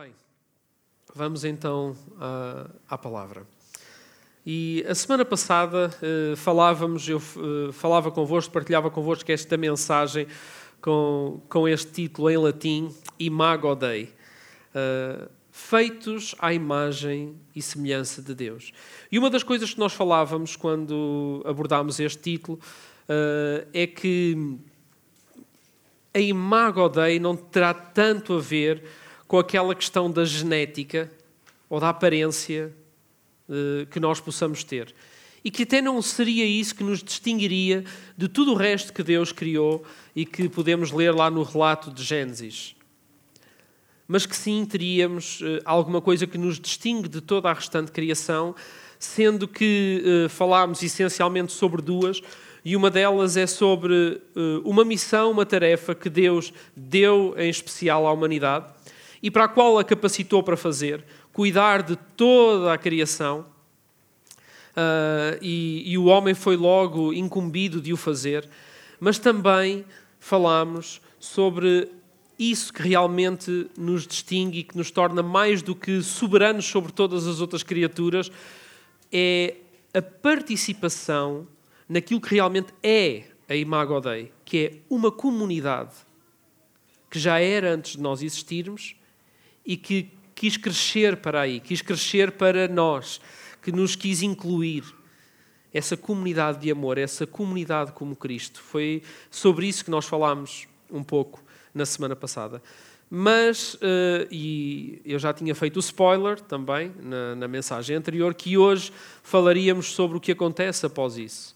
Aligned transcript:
Bem, 0.00 0.14
vamos 1.12 1.44
então 1.44 1.96
à, 2.20 2.70
à 2.90 2.96
palavra. 2.96 3.44
E 4.46 4.84
a 4.88 4.94
semana 4.94 5.24
passada 5.24 5.90
uh, 5.90 6.36
falávamos, 6.36 7.08
eu 7.08 7.16
uh, 7.16 7.72
falava 7.72 8.08
convosco, 8.12 8.52
partilhava 8.52 8.92
convosco 8.92 9.32
esta 9.32 9.56
mensagem 9.56 10.28
com, 10.80 11.42
com 11.48 11.66
este 11.66 11.90
título 11.90 12.30
em 12.30 12.36
latim, 12.36 12.94
Imago 13.18 13.74
Dei. 13.74 14.04
Uh, 14.72 15.28
feitos 15.50 16.32
à 16.38 16.54
imagem 16.54 17.34
e 17.52 17.60
semelhança 17.60 18.22
de 18.22 18.36
Deus. 18.36 18.72
E 19.10 19.18
uma 19.18 19.28
das 19.28 19.42
coisas 19.42 19.74
que 19.74 19.80
nós 19.80 19.94
falávamos 19.94 20.54
quando 20.54 21.42
abordámos 21.44 21.98
este 21.98 22.22
título 22.22 22.60
é 23.72 23.84
que 23.84 24.60
a 26.14 26.20
Imago 26.20 26.88
Dei 26.88 27.18
não 27.18 27.34
terá 27.34 27.74
tanto 27.74 28.34
a 28.34 28.38
ver 28.38 28.84
com 29.28 29.38
aquela 29.38 29.74
questão 29.74 30.10
da 30.10 30.24
genética 30.24 31.12
ou 31.68 31.78
da 31.78 31.90
aparência 31.90 32.72
uh, 33.46 33.86
que 33.86 34.00
nós 34.00 34.18
possamos 34.18 34.64
ter. 34.64 34.94
E 35.44 35.50
que 35.50 35.62
até 35.62 35.82
não 35.82 36.00
seria 36.00 36.44
isso 36.44 36.74
que 36.74 36.82
nos 36.82 37.02
distinguiria 37.02 37.84
de 38.16 38.26
tudo 38.26 38.52
o 38.52 38.56
resto 38.56 38.92
que 38.92 39.02
Deus 39.02 39.30
criou 39.30 39.84
e 40.16 40.24
que 40.24 40.48
podemos 40.48 40.90
ler 40.90 41.14
lá 41.14 41.30
no 41.30 41.42
relato 41.42 41.92
de 41.92 42.02
Gênesis. 42.02 42.74
Mas 44.08 44.24
que 44.24 44.34
sim 44.34 44.64
teríamos 44.64 45.42
uh, 45.42 45.60
alguma 45.62 46.00
coisa 46.00 46.26
que 46.26 46.38
nos 46.38 46.58
distingue 46.58 47.08
de 47.08 47.20
toda 47.20 47.50
a 47.50 47.52
restante 47.52 47.92
criação, 47.92 48.54
sendo 48.98 49.46
que 49.46 50.02
uh, 50.24 50.28
falámos 50.30 50.82
essencialmente 50.82 51.52
sobre 51.52 51.82
duas, 51.82 52.22
e 52.64 52.74
uma 52.74 52.90
delas 52.90 53.36
é 53.36 53.46
sobre 53.46 54.20
uma 54.64 54.84
missão, 54.84 55.30
uma 55.30 55.46
tarefa 55.46 55.94
que 55.94 56.10
Deus 56.10 56.52
deu 56.76 57.34
em 57.38 57.48
especial 57.48 58.06
à 58.06 58.12
humanidade 58.12 58.66
e 59.22 59.30
para 59.30 59.44
a 59.44 59.48
qual 59.48 59.78
a 59.78 59.84
capacitou 59.84 60.42
para 60.42 60.56
fazer, 60.56 61.04
cuidar 61.32 61.82
de 61.82 61.96
toda 62.16 62.72
a 62.72 62.78
criação. 62.78 63.46
Uh, 64.70 65.38
e, 65.42 65.82
e, 65.92 65.98
o 65.98 66.04
homem 66.04 66.34
foi 66.34 66.56
logo 66.56 67.12
incumbido 67.12 67.80
de 67.80 67.92
o 67.92 67.96
fazer, 67.96 68.48
mas 69.00 69.18
também 69.18 69.84
falamos 70.20 71.00
sobre 71.18 71.90
isso 72.38 72.72
que 72.72 72.82
realmente 72.82 73.68
nos 73.76 74.06
distingue 74.06 74.60
e 74.60 74.62
que 74.62 74.76
nos 74.76 74.92
torna 74.92 75.22
mais 75.22 75.62
do 75.62 75.74
que 75.74 76.00
soberanos 76.00 76.64
sobre 76.66 76.92
todas 76.92 77.26
as 77.26 77.40
outras 77.40 77.64
criaturas, 77.64 78.30
é 79.12 79.56
a 79.92 80.00
participação 80.00 81.48
naquilo 81.88 82.20
que 82.20 82.34
realmente 82.34 82.72
é 82.80 83.24
a 83.48 83.56
Imago 83.56 84.00
Dei, 84.00 84.30
que 84.44 84.58
é 84.58 84.78
uma 84.88 85.10
comunidade 85.10 85.94
que 87.10 87.18
já 87.18 87.40
era 87.40 87.74
antes 87.74 87.96
de 87.96 88.02
nós 88.02 88.22
existirmos 88.22 88.97
e 89.68 89.76
que 89.76 90.10
quis 90.34 90.56
crescer 90.56 91.18
para 91.18 91.42
aí, 91.42 91.60
quis 91.60 91.82
crescer 91.82 92.32
para 92.32 92.66
nós, 92.66 93.20
que 93.62 93.70
nos 93.70 93.94
quis 93.94 94.22
incluir. 94.22 94.82
Essa 95.70 95.98
comunidade 95.98 96.60
de 96.60 96.70
amor, 96.70 96.96
essa 96.96 97.26
comunidade 97.26 97.92
como 97.92 98.16
Cristo. 98.16 98.62
Foi 98.62 99.02
sobre 99.30 99.66
isso 99.66 99.84
que 99.84 99.90
nós 99.90 100.06
falámos 100.06 100.66
um 100.90 101.04
pouco 101.04 101.44
na 101.74 101.84
semana 101.84 102.16
passada. 102.16 102.62
Mas, 103.10 103.74
uh, 103.74 104.26
e 104.30 105.02
eu 105.04 105.18
já 105.18 105.30
tinha 105.34 105.54
feito 105.54 105.76
o 105.76 105.80
spoiler 105.80 106.40
também 106.40 106.90
na, 107.02 107.36
na 107.36 107.46
mensagem 107.46 107.94
anterior, 107.94 108.34
que 108.34 108.56
hoje 108.56 108.90
falaríamos 109.22 109.92
sobre 109.92 110.16
o 110.16 110.20
que 110.20 110.32
acontece 110.32 110.86
após 110.86 111.18
isso. 111.18 111.54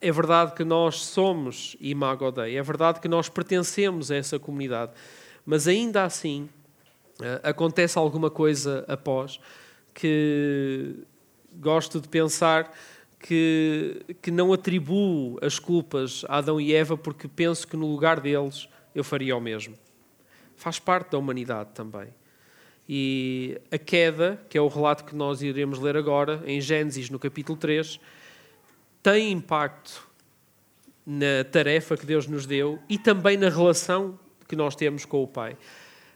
É 0.00 0.12
verdade 0.12 0.54
que 0.54 0.62
nós 0.62 1.04
somos 1.04 1.76
Imago 1.80 2.30
Dei, 2.30 2.56
é 2.56 2.62
verdade 2.62 3.00
que 3.00 3.08
nós 3.08 3.28
pertencemos 3.28 4.12
a 4.12 4.16
essa 4.16 4.38
comunidade, 4.38 4.92
mas 5.44 5.66
ainda 5.66 6.04
assim 6.04 6.48
eh, 6.48 6.61
acontece 7.42 7.98
alguma 7.98 8.30
coisa 8.30 8.84
após 8.88 9.40
que 9.94 10.94
gosto 11.54 12.00
de 12.00 12.08
pensar 12.08 12.72
que, 13.18 14.04
que 14.20 14.30
não 14.30 14.52
atribuo 14.52 15.38
as 15.40 15.58
culpas 15.58 16.24
a 16.28 16.38
Adão 16.38 16.60
e 16.60 16.74
Eva 16.74 16.96
porque 16.96 17.28
penso 17.28 17.66
que 17.66 17.76
no 17.76 17.86
lugar 17.86 18.20
deles 18.20 18.68
eu 18.94 19.04
faria 19.04 19.36
o 19.36 19.40
mesmo. 19.40 19.74
Faz 20.56 20.78
parte 20.78 21.12
da 21.12 21.18
humanidade 21.18 21.70
também. 21.74 22.08
E 22.88 23.60
a 23.70 23.78
queda, 23.78 24.40
que 24.48 24.58
é 24.58 24.60
o 24.60 24.68
relato 24.68 25.04
que 25.04 25.14
nós 25.14 25.40
iremos 25.40 25.78
ler 25.78 25.96
agora, 25.96 26.42
em 26.44 26.60
Gênesis, 26.60 27.08
no 27.08 27.18
capítulo 27.18 27.56
3, 27.56 28.00
tem 29.02 29.32
impacto 29.32 30.08
na 31.06 31.44
tarefa 31.50 31.96
que 31.96 32.06
Deus 32.06 32.26
nos 32.26 32.46
deu 32.46 32.78
e 32.88 32.98
também 32.98 33.36
na 33.36 33.48
relação 33.48 34.18
que 34.48 34.54
nós 34.54 34.76
temos 34.76 35.04
com 35.04 35.22
o 35.22 35.26
Pai. 35.26 35.56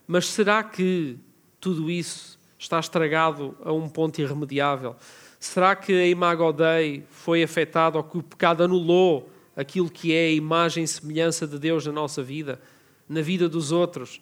Mas 0.07 0.27
será 0.29 0.63
que 0.63 1.19
tudo 1.61 1.91
isso 1.91 2.39
está 2.59 2.79
estragado 2.79 3.57
a 3.63 3.73
um 3.73 3.89
ponto 3.89 4.21
irremediável? 4.21 4.95
Será 5.39 5.75
que 5.75 5.93
a 5.93 6.07
Imago 6.07 6.53
Dei 6.53 7.05
foi 7.11 7.43
afetada 7.43 7.99
ou 7.99 8.05
que 8.05 8.19
o 8.19 8.23
pecado 8.23 8.63
anulou 8.63 9.31
aquilo 9.57 9.91
que 9.91 10.15
é 10.15 10.27
a 10.27 10.33
imagem 10.33 10.85
e 10.85 10.89
semelhança 10.89 11.47
de 11.47 11.59
Deus 11.59 11.87
na 11.87 11.93
nossa 11.93 12.23
vida, 12.23 12.61
na 13.09 13.21
vida 13.21 13.49
dos 13.49 13.73
outros? 13.73 14.21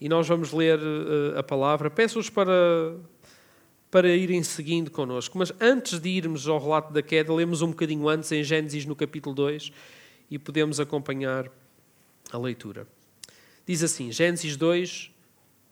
E 0.00 0.08
nós 0.08 0.28
vamos 0.28 0.52
ler 0.52 0.78
uh, 0.78 1.38
a 1.38 1.42
palavra. 1.42 1.88
Peço-vos 1.88 2.28
para, 2.28 2.52
para 3.90 4.08
irem 4.14 4.42
seguindo 4.42 4.90
connosco. 4.90 5.38
Mas 5.38 5.52
antes 5.60 5.98
de 5.98 6.08
irmos 6.10 6.46
ao 6.46 6.58
relato 6.58 6.92
da 6.92 7.00
queda, 7.00 7.32
lemos 7.32 7.62
um 7.62 7.68
bocadinho 7.68 8.08
antes, 8.08 8.30
em 8.32 8.44
Gênesis, 8.44 8.84
no 8.84 8.94
capítulo 8.94 9.34
2, 9.34 9.72
e 10.30 10.38
podemos 10.38 10.78
acompanhar 10.80 11.50
a 12.30 12.38
leitura. 12.38 12.86
Diz 13.66 13.82
assim, 13.82 14.12
Gênesis 14.12 14.56
2, 14.56 15.10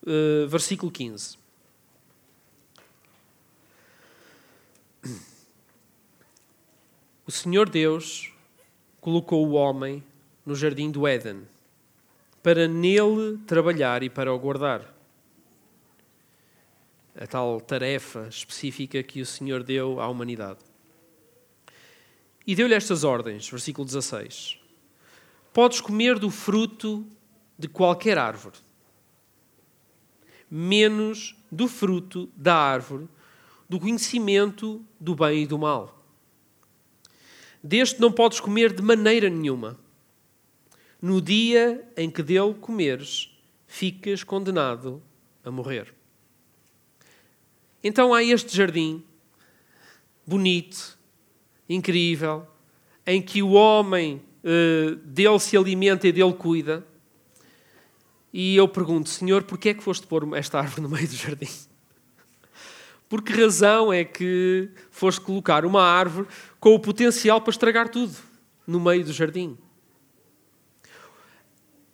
uh, 0.03 0.11
eh, 0.11 0.47
versículo 0.47 0.91
15. 0.91 1.39
O 7.27 7.31
Senhor 7.31 7.71
Deus 7.71 8.33
colocou 9.01 9.47
o 9.47 9.53
homem 9.53 10.03
no 10.45 10.55
jardim 10.55 10.91
do 10.91 11.07
Éden 11.07 11.47
para 12.43 12.69
nele 12.69 13.39
trabalhar 13.47 14.03
e 14.03 14.11
para 14.11 14.35
o 14.35 14.39
guardar. 14.39 14.93
A 17.17 17.27
tal 17.27 17.61
tarefa 17.61 18.27
específica 18.29 19.03
que 19.03 19.23
o 19.23 19.27
Senhor 19.27 19.63
deu 19.63 20.01
à 20.01 20.09
humanidade. 20.09 20.59
E 22.47 22.55
deu-lhe 22.55 22.75
estas 22.75 23.05
ordens, 23.05 23.49
versículo 23.49 23.87
16: 23.87 24.59
Podes 25.53 25.81
comer 25.81 26.19
do 26.19 26.31
fruto 26.31 27.07
de 27.59 27.69
qualquer 27.69 28.19
árvore, 28.19 28.59
menos 30.51 31.37
do 31.51 31.69
fruto 31.69 32.31
da 32.37 32.55
árvore 32.55 33.09
do 33.69 33.81
conhecimento 33.81 34.85
do 35.01 35.15
bem 35.15 35.43
e 35.43 35.47
do 35.47 35.59
mal. 35.59 36.05
Deste 37.63 38.01
não 38.01 38.13
podes 38.13 38.41
comer 38.41 38.73
de 38.73 38.83
maneira 38.83 39.29
nenhuma. 39.31 39.79
No 41.01 41.21
dia 41.21 41.87
em 41.97 42.11
que 42.11 42.23
dele 42.23 42.55
comeres, 42.55 43.31
ficas 43.67 44.23
condenado 44.23 45.03
a 45.43 45.51
morrer. 45.51 45.95
Então 47.83 48.15
há 48.15 48.23
este 48.23 48.57
jardim, 48.57 49.03
bonito, 50.27 50.99
incrível, 51.69 52.47
em 53.07 53.21
que 53.21 53.43
o 53.43 53.51
homem 53.51 54.23
uh, 54.43 54.95
dele 54.97 55.39
se 55.39 55.57
alimenta 55.57 56.07
e 56.07 56.13
dele 56.13 56.33
cuida 56.33 56.87
e 58.37 58.57
eu 58.57 58.67
pergunto, 58.67 59.09
Senhor, 59.09 59.45
porquê 59.45 59.69
é 59.69 59.75
que 59.75 59.83
foste 59.85 60.09
pôr 60.09 60.37
esta 60.37 60.59
árvore 60.59 60.81
no 60.81 60.89
meio 60.89 61.07
do 61.07 61.15
jardim? 61.15 61.49
Por 63.09 63.23
que 63.23 63.33
razão 63.33 63.93
é 63.93 64.05
que 64.05 64.71
foste 64.91 65.21
colocar 65.21 65.65
uma 65.65 65.85
árvore 65.85 66.27
com 66.59 66.75
o 66.75 66.81
potencial 66.81 67.41
para 67.41 67.53
estragar 67.53 67.89
tudo 67.89 68.13
no 68.67 68.81
meio 68.81 69.05
do 69.05 69.13
jardim? 69.13 69.57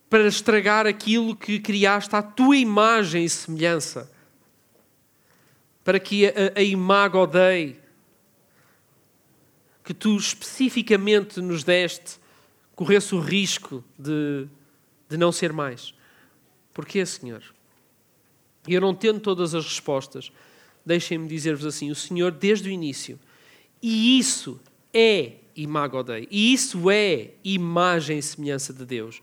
Para 0.09 0.27
estragar 0.27 0.87
aquilo 0.87 1.37
que 1.37 1.61
criaste 1.61 2.17
à 2.17 2.23
tua 2.23 2.57
imagem 2.57 3.27
e 3.27 3.29
semelhança. 3.29 4.11
Para 5.85 6.01
que 6.01 6.27
a, 6.27 6.33
a 6.57 6.63
imago 6.63 7.27
Dei, 7.27 7.79
que 9.85 9.93
tu 9.93 10.17
especificamente 10.17 11.39
nos 11.43 11.63
deste, 11.63 12.19
corresse 12.75 13.15
o 13.15 13.21
risco 13.21 13.85
de, 13.99 14.49
de 15.07 15.19
não 15.19 15.31
ser 15.31 15.53
mais. 15.53 16.00
Porquê, 16.73 17.05
Senhor? 17.05 17.43
E 18.67 18.75
eu 18.75 18.81
não 18.81 18.95
tendo 18.95 19.21
todas 19.21 19.55
as 19.55 19.65
respostas, 19.65 20.31
deixem-me 20.85 21.29
dizer-vos 21.29 21.67
assim: 21.67 21.91
o 21.91 21.95
Senhor, 21.95 22.31
desde 22.33 22.69
o 22.69 22.73
início, 22.73 23.19
e 23.83 24.19
isso 24.19 24.61
é 24.93 25.35
imago 25.57 26.03
Dei, 26.03 26.29
e 26.31 26.53
isso 26.53 26.91
é 26.91 27.31
imagem 27.45 28.19
e 28.19 28.23
semelhança 28.23 28.73
de 28.73 28.85
Deus. 28.85 29.21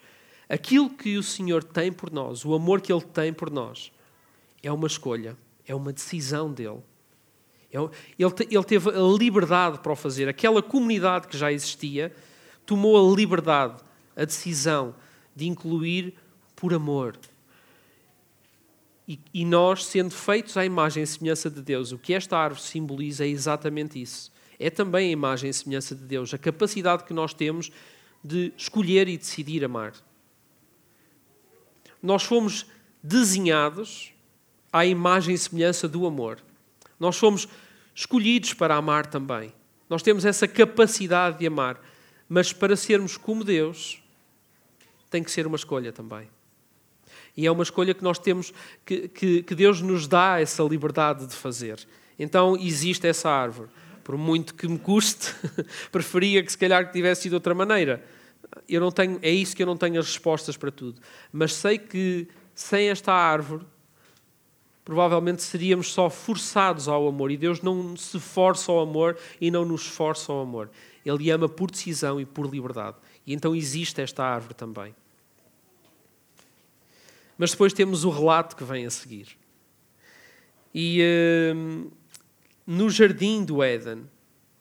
Aquilo 0.49 0.89
que 0.89 1.17
o 1.17 1.23
Senhor 1.23 1.63
tem 1.63 1.91
por 1.91 2.11
nós, 2.11 2.45
o 2.45 2.53
amor 2.53 2.81
que 2.81 2.91
Ele 2.91 3.01
tem 3.01 3.33
por 3.33 3.51
nós, 3.51 3.91
é 4.63 4.71
uma 4.71 4.87
escolha, 4.87 5.37
é 5.65 5.75
uma 5.75 5.91
decisão 5.91 6.51
dele. 6.51 6.81
É 7.71 7.77
ele 8.17 8.63
teve 8.65 8.89
a 8.89 9.17
liberdade 9.17 9.79
para 9.79 9.91
o 9.91 9.95
fazer. 9.95 10.29
Aquela 10.29 10.63
comunidade 10.63 11.27
que 11.27 11.37
já 11.37 11.51
existia 11.51 12.15
tomou 12.65 12.97
a 12.97 13.15
liberdade, 13.15 13.75
a 14.15 14.23
decisão 14.23 14.95
de 15.35 15.47
incluir 15.47 16.13
por 16.55 16.73
amor, 16.73 17.17
E, 19.07 19.19
e 19.33 19.45
nós, 19.45 19.85
sendo 19.85 20.11
feitos 20.11 20.57
à 20.57 20.65
imagem 20.65 21.01
e 21.01 21.07
semelhança 21.07 21.49
de 21.49 21.61
Deus, 21.61 21.91
o 21.91 21.97
que 21.97 22.13
esta 22.13 22.37
árvore 22.37 22.61
simboliza 22.61 23.25
é 23.25 23.29
exatamente 23.29 24.01
isso. 24.01 24.31
É 24.59 24.69
também 24.69 25.09
a 25.09 25.11
imagem 25.11 25.49
e 25.49 25.53
semelhança 25.53 25.95
de 25.95 26.03
Deus, 26.03 26.33
a 26.33 26.37
capacidade 26.37 27.03
que 27.05 27.13
nós 27.13 27.33
temos 27.33 27.71
de 28.23 28.51
escolher 28.57 29.07
e 29.07 29.17
decidir 29.17 29.63
amar. 29.63 29.93
Nós 32.01 32.23
fomos 32.23 32.65
desenhados 33.01 34.11
à 34.73 34.85
imagem 34.85 35.33
e 35.35 35.37
semelhança 35.37 35.87
do 35.87 36.05
amor. 36.05 36.39
Nós 36.99 37.17
fomos 37.17 37.47
escolhidos 37.95 38.53
para 38.53 38.75
amar 38.75 39.05
também. 39.05 39.53
Nós 39.89 40.03
temos 40.03 40.25
essa 40.25 40.47
capacidade 40.47 41.39
de 41.39 41.47
amar. 41.47 41.79
Mas 42.27 42.51
para 42.51 42.75
sermos 42.75 43.15
como 43.15 43.43
Deus, 43.43 44.01
tem 45.09 45.23
que 45.23 45.31
ser 45.31 45.47
uma 45.47 45.55
escolha 45.55 45.93
também. 45.93 46.29
E 47.37 47.45
é 47.45 47.51
uma 47.51 47.61
escolha 47.61 47.93
que 47.93 48.03
nós 48.03 48.17
temos, 48.17 48.51
que, 48.83 49.07
que, 49.07 49.43
que 49.43 49.55
Deus 49.55 49.79
nos 49.79 50.07
dá 50.07 50.41
essa 50.41 50.63
liberdade 50.63 51.27
de 51.27 51.35
fazer. 51.35 51.79
Então 52.17 52.57
existe 52.57 53.05
essa 53.05 53.29
árvore. 53.29 53.69
Por 54.03 54.17
muito 54.17 54.55
que 54.55 54.67
me 54.67 54.79
custe, 54.79 55.35
preferia 55.91 56.41
que 56.41 56.51
se 56.51 56.57
calhar 56.57 56.91
tivesse 56.91 57.23
sido 57.23 57.31
de 57.31 57.35
outra 57.35 57.53
maneira. 57.53 58.03
Eu 58.67 58.81
não 58.81 58.91
tenho, 58.91 59.19
é 59.21 59.29
isso 59.29 59.55
que 59.55 59.61
eu 59.61 59.67
não 59.67 59.77
tenho 59.77 59.99
as 59.99 60.07
respostas 60.07 60.57
para 60.57 60.71
tudo. 60.71 60.99
Mas 61.31 61.53
sei 61.53 61.77
que 61.77 62.27
sem 62.55 62.89
esta 62.89 63.13
árvore, 63.13 63.63
provavelmente 64.83 65.43
seríamos 65.43 65.93
só 65.93 66.09
forçados 66.09 66.87
ao 66.87 67.07
amor. 67.07 67.29
E 67.29 67.37
Deus 67.37 67.61
não 67.61 67.95
se 67.95 68.19
força 68.19 68.71
ao 68.71 68.79
amor 68.79 69.15
e 69.39 69.51
não 69.51 69.63
nos 69.63 69.85
força 69.85 70.31
ao 70.31 70.41
amor. 70.41 70.71
Ele 71.05 71.29
ama 71.29 71.47
por 71.47 71.69
decisão 71.69 72.19
e 72.19 72.25
por 72.25 72.49
liberdade. 72.49 72.97
E 73.27 73.33
então 73.33 73.55
existe 73.55 74.01
esta 74.01 74.23
árvore 74.23 74.55
também. 74.55 74.95
Mas 77.37 77.51
depois 77.51 77.73
temos 77.73 78.03
o 78.03 78.09
relato 78.09 78.55
que 78.55 78.63
vem 78.63 78.85
a 78.85 78.89
seguir. 78.89 79.37
E 80.73 81.01
uh, 81.01 81.91
no 82.65 82.89
jardim 82.89 83.43
do 83.43 83.63
Éden 83.63 84.03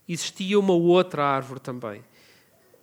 existia 0.09 0.59
uma 0.59 0.75
outra 0.75 1.25
árvore 1.25 1.61
também. 1.61 2.05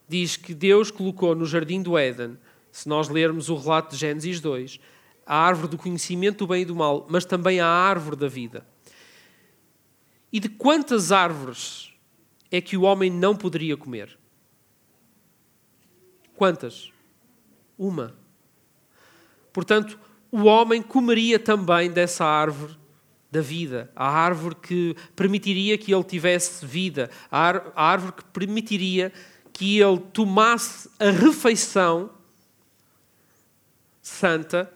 Diz 0.08 0.36
que 0.36 0.54
Deus 0.54 0.92
colocou 0.92 1.34
no 1.36 1.46
jardim 1.46 1.82
do 1.82 1.98
Éden, 1.98 2.38
se 2.72 2.90
nós 2.90 3.08
lermos 3.08 3.50
o 3.50 3.56
relato 3.56 3.92
de 3.92 3.98
Gênesis 3.98 4.40
2, 4.40 4.80
a 5.26 5.38
árvore 5.38 5.70
do 5.70 5.78
conhecimento 5.78 6.40
do 6.40 6.48
bem 6.48 6.64
e 6.64 6.66
do 6.66 6.76
mal, 6.76 7.08
mas 7.10 7.24
também 7.24 7.60
a 7.60 7.68
árvore 7.68 8.16
da 8.16 8.28
vida. 8.28 8.66
E 10.32 10.40
de 10.40 10.50
quantas 10.50 11.12
árvores 11.12 11.94
é 12.52 12.60
que 12.60 12.76
o 12.76 12.82
homem 12.82 13.10
não 13.10 13.36
poderia 13.36 13.78
comer? 13.78 14.18
Quantas? 16.36 16.92
Uma. 17.78 18.16
Portanto, 19.54 19.98
o 20.32 20.46
homem 20.46 20.82
comeria 20.82 21.38
também 21.38 21.92
dessa 21.92 22.26
árvore 22.26 22.76
da 23.32 23.40
vida, 23.40 23.92
a 23.96 24.10
árvore 24.10 24.56
que 24.56 24.96
permitiria 25.16 25.78
que 25.78 25.94
ele 25.94 26.04
tivesse 26.04 26.66
vida, 26.66 27.10
a 27.32 27.62
árvore 27.76 28.14
que 28.14 28.26
permitiria 28.26 29.14
que 29.52 29.80
ele 29.80 30.00
tomasse 30.12 30.90
a 31.00 31.12
refeição 31.12 32.10
santa, 34.02 34.72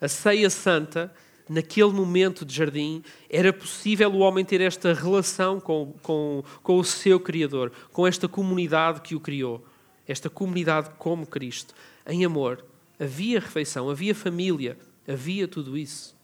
a 0.00 0.08
ceia 0.08 0.48
santa, 0.48 1.12
naquele 1.48 1.90
momento 1.90 2.44
de 2.44 2.54
jardim, 2.54 3.02
era 3.28 3.52
possível 3.52 4.10
o 4.12 4.18
homem 4.18 4.44
ter 4.44 4.60
esta 4.60 4.94
relação 4.94 5.60
com, 5.60 5.94
com, 6.00 6.44
com 6.62 6.78
o 6.78 6.84
seu 6.84 7.18
Criador, 7.18 7.72
com 7.92 8.06
esta 8.06 8.28
comunidade 8.28 9.00
que 9.00 9.16
o 9.16 9.20
criou, 9.20 9.66
esta 10.06 10.30
comunidade 10.30 10.90
como 10.96 11.26
Cristo, 11.26 11.74
em 12.06 12.24
amor 12.24 12.64
havia 13.00 13.40
refeição, 13.40 13.88
havia 13.88 14.14
família, 14.14 14.78
havia 15.08 15.48
tudo 15.48 15.76
isso. 15.78 16.14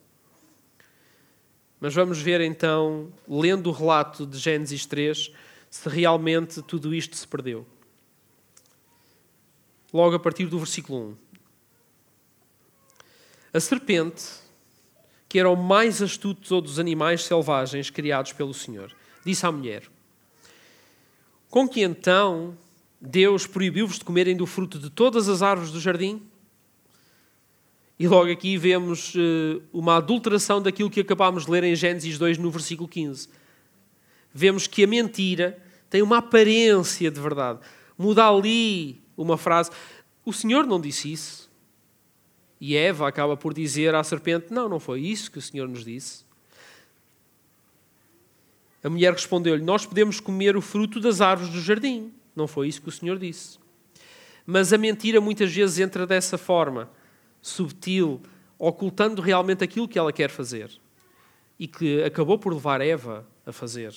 Mas 1.81 1.94
vamos 1.94 2.20
ver 2.20 2.43
então, 2.43 3.11
lendo 3.26 3.69
o 3.69 3.73
relato 3.73 4.26
de 4.26 4.38
Gênesis 4.38 4.84
3, 4.84 5.32
se 5.70 5.88
realmente 5.88 6.61
tudo 6.62 6.94
isto 6.94 7.17
se 7.17 7.26
perdeu. 7.26 7.67
Logo 9.93 10.14
a 10.14 10.19
partir 10.19 10.46
do 10.46 10.58
versículo 10.58 11.11
1. 11.11 11.17
A 13.55 13.61
serpente, 13.61 14.25
que 15.29 15.38
era 15.38 15.49
o 15.49 15.56
mais 15.56 16.02
astuto 16.02 16.43
de 16.43 16.49
todos 16.49 16.72
os 16.72 16.79
animais 16.79 17.25
selvagens 17.25 17.88
criados 17.88 18.32
pelo 18.32 18.52
Senhor, 18.52 18.94
disse 19.25 19.46
à 19.46 19.52
mulher: 19.52 19.84
Com 21.49 21.67
que 21.67 21.82
então 21.82 22.56
Deus 23.00 23.46
proibiu-vos 23.46 23.99
de 23.99 24.05
comerem 24.05 24.37
do 24.37 24.46
fruto 24.46 24.79
de 24.79 24.90
todas 24.90 25.29
as 25.29 25.40
árvores 25.40 25.72
do 25.72 25.81
jardim? 25.81 26.22
E 27.98 28.06
logo 28.06 28.31
aqui 28.31 28.58
vemos 28.58 29.14
uh, 29.14 29.62
uma 29.72 29.96
adulteração 29.96 30.60
daquilo 30.60 30.90
que 30.90 31.00
acabámos 31.00 31.46
de 31.46 31.50
ler 31.50 31.64
em 31.64 31.75
Gênesis 31.75 32.19
2, 32.19 32.37
no 32.37 32.50
versículo 32.50 32.87
15. 32.87 33.28
Vemos 34.32 34.66
que 34.66 34.84
a 34.84 34.87
mentira 34.87 35.58
tem 35.88 36.02
uma 36.02 36.19
aparência 36.19 37.10
de 37.10 37.19
verdade. 37.19 37.60
Muda 37.96 38.28
ali 38.28 39.00
uma 39.16 39.38
frase. 39.38 39.70
O 40.25 40.32
Senhor 40.32 40.66
não 40.66 40.78
disse 40.78 41.10
isso. 41.10 41.50
E 42.60 42.76
Eva 42.76 43.08
acaba 43.08 43.34
por 43.34 43.54
dizer 43.54 43.94
à 43.94 44.04
serpente: 44.04 44.46
Não, 44.50 44.69
não 44.69 44.78
foi 44.78 45.00
isso 45.00 45.31
que 45.31 45.38
o 45.38 45.43
Senhor 45.43 45.66
nos 45.66 45.84
disse. 45.84 46.25
A 48.84 48.90
mulher 48.90 49.12
respondeu-lhe: 49.12 49.62
Nós 49.62 49.87
podemos 49.87 50.20
comer 50.20 50.54
o 50.54 50.60
fruto 50.60 51.00
das 51.00 51.22
árvores 51.22 51.50
do 51.50 51.60
jardim. 51.60 52.12
Não 52.34 52.46
foi 52.46 52.69
isso 52.69 52.82
que 52.82 52.88
o 52.88 52.93
Senhor 52.93 53.19
disse. 53.19 53.58
Mas 54.44 54.70
a 54.72 54.78
mentira 54.78 55.19
muitas 55.19 55.50
vezes 55.50 55.78
entra 55.78 56.06
dessa 56.06 56.37
forma 56.37 56.90
subtil, 57.46 58.20
ocultando 58.58 59.22
realmente 59.22 59.62
aquilo 59.62 59.87
que 59.87 59.98
ela 59.98 60.12
quer 60.12 60.31
fazer 60.31 60.70
e 61.58 61.69
que 61.69 62.02
acabou 62.02 62.38
por 62.38 62.52
levar 62.52 62.81
Eva 62.81 63.26
a 63.46 63.52
fazer. 63.52 63.94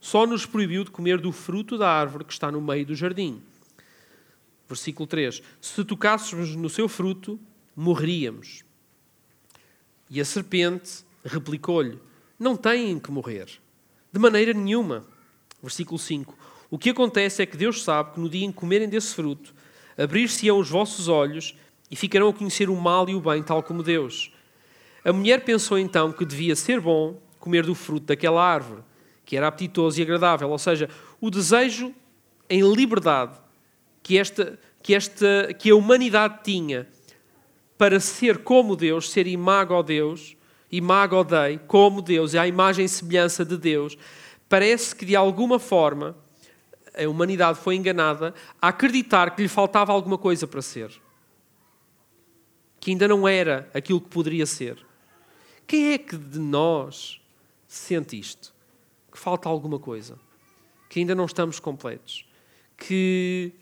Só 0.00 0.26
nos 0.26 0.46
proibiu 0.46 0.82
de 0.82 0.90
comer 0.90 1.20
do 1.20 1.30
fruto 1.30 1.76
da 1.76 1.90
árvore 1.90 2.24
que 2.24 2.32
está 2.32 2.50
no 2.50 2.60
meio 2.60 2.86
do 2.86 2.94
jardim. 2.94 3.42
Versículo 4.66 5.06
3: 5.06 5.42
Se 5.60 5.84
tocássemos 5.84 6.56
no 6.56 6.70
seu 6.70 6.88
fruto, 6.88 7.38
morreríamos. 7.74 8.64
E 10.08 10.20
a 10.20 10.24
serpente 10.24 11.04
replicou-lhe: 11.22 11.98
Não 12.38 12.56
têm 12.56 12.98
que 12.98 13.10
morrer, 13.10 13.46
de 14.10 14.18
maneira 14.18 14.54
nenhuma. 14.54 15.04
Versículo 15.62 15.98
5: 15.98 16.36
O 16.70 16.78
que 16.78 16.90
acontece 16.90 17.42
é 17.42 17.46
que 17.46 17.56
Deus 17.56 17.82
sabe 17.82 18.14
que 18.14 18.20
no 18.20 18.28
dia 18.28 18.46
em 18.46 18.50
que 18.50 18.58
comerem 18.58 18.88
desse 18.88 19.14
fruto, 19.14 19.54
abrir-se-ão 19.98 20.58
os 20.58 20.70
vossos 20.70 21.08
olhos 21.08 21.54
e 21.90 21.96
ficarão 21.96 22.28
a 22.28 22.32
conhecer 22.32 22.68
o 22.68 22.76
mal 22.76 23.08
e 23.08 23.14
o 23.14 23.20
bem, 23.20 23.42
tal 23.42 23.62
como 23.62 23.82
Deus. 23.82 24.30
A 25.04 25.12
mulher 25.12 25.44
pensou 25.44 25.78
então 25.78 26.12
que 26.12 26.24
devia 26.24 26.56
ser 26.56 26.80
bom 26.80 27.20
comer 27.38 27.64
do 27.64 27.74
fruto 27.74 28.06
daquela 28.06 28.42
árvore, 28.42 28.82
que 29.24 29.36
era 29.36 29.46
apetitoso 29.46 30.00
e 30.00 30.02
agradável, 30.02 30.50
ou 30.50 30.58
seja, 30.58 30.88
o 31.20 31.30
desejo 31.30 31.94
em 32.50 32.60
liberdade 32.62 33.38
que 34.02 34.18
esta, 34.18 34.58
que 34.82 34.94
esta 34.94 35.54
que 35.54 35.70
a 35.70 35.76
humanidade 35.76 36.40
tinha 36.42 36.88
para 37.78 38.00
ser 38.00 38.38
como 38.38 38.74
Deus, 38.74 39.10
ser 39.10 39.26
imago 39.26 39.82
Deus, 39.82 40.36
imago 40.70 41.22
Dei, 41.22 41.60
como 41.66 42.02
Deus, 42.02 42.34
é 42.34 42.38
a 42.38 42.48
imagem 42.48 42.84
e 42.84 42.88
semelhança 42.88 43.44
de 43.44 43.56
Deus, 43.56 43.96
parece 44.48 44.94
que 44.94 45.04
de 45.04 45.14
alguma 45.14 45.58
forma 45.58 46.16
a 46.96 47.08
humanidade 47.08 47.58
foi 47.58 47.76
enganada 47.76 48.34
a 48.60 48.68
acreditar 48.68 49.36
que 49.36 49.42
lhe 49.42 49.48
faltava 49.48 49.92
alguma 49.92 50.16
coisa 50.16 50.46
para 50.46 50.62
ser 50.62 50.90
que 52.86 52.92
ainda 52.92 53.08
não 53.08 53.26
era 53.26 53.68
aquilo 53.74 54.00
que 54.00 54.08
poderia 54.08 54.46
ser. 54.46 54.78
Quem 55.66 55.94
é 55.94 55.98
que 55.98 56.16
de 56.16 56.38
nós 56.38 57.20
sente 57.66 58.16
isto? 58.16 58.54
Que 59.10 59.18
falta 59.18 59.48
alguma 59.48 59.76
coisa? 59.76 60.16
Que 60.88 61.00
ainda 61.00 61.12
não 61.12 61.24
estamos 61.24 61.58
completos? 61.58 62.24
Que 62.76 63.52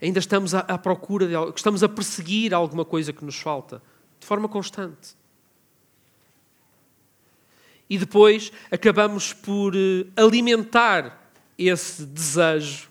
ainda 0.00 0.18
estamos 0.18 0.54
à, 0.54 0.78
procura 0.78 1.26
de 1.26 1.34
algo, 1.34 1.52
que 1.52 1.58
estamos 1.58 1.82
a 1.82 1.90
perseguir 1.90 2.54
alguma 2.54 2.86
coisa 2.86 3.12
que 3.12 3.22
nos 3.22 3.38
falta, 3.38 3.82
de 4.18 4.26
forma 4.26 4.48
constante. 4.48 5.14
E 7.86 7.98
depois 7.98 8.50
acabamos 8.70 9.34
por 9.34 9.74
eh, 9.76 10.06
alimentar 10.16 11.30
esse 11.58 12.06
desejo 12.06 12.88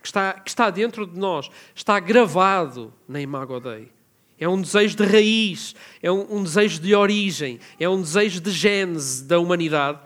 que 0.00 0.06
está, 0.06 0.32
que 0.32 0.48
está 0.48 0.70
dentro 0.70 1.06
de 1.06 1.18
nós, 1.18 1.50
está 1.74 2.00
gravado 2.00 2.94
na 3.06 3.20
Imago 3.20 3.60
Dei. 3.60 3.97
É 4.38 4.48
um 4.48 4.60
desejo 4.60 4.96
de 4.96 5.04
raiz, 5.04 5.74
é 6.00 6.10
um, 6.10 6.36
um 6.36 6.42
desejo 6.42 6.80
de 6.80 6.94
origem, 6.94 7.58
é 7.78 7.88
um 7.88 8.00
desejo 8.00 8.40
de 8.40 8.50
gênese 8.50 9.24
da 9.24 9.38
humanidade. 9.38 9.98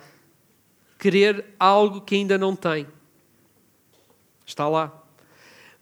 Querer 0.99 1.55
algo 1.59 2.01
que 2.01 2.15
ainda 2.15 2.39
não 2.39 2.57
tem. 2.57 2.87
Está 4.47 4.69
lá. 4.69 5.03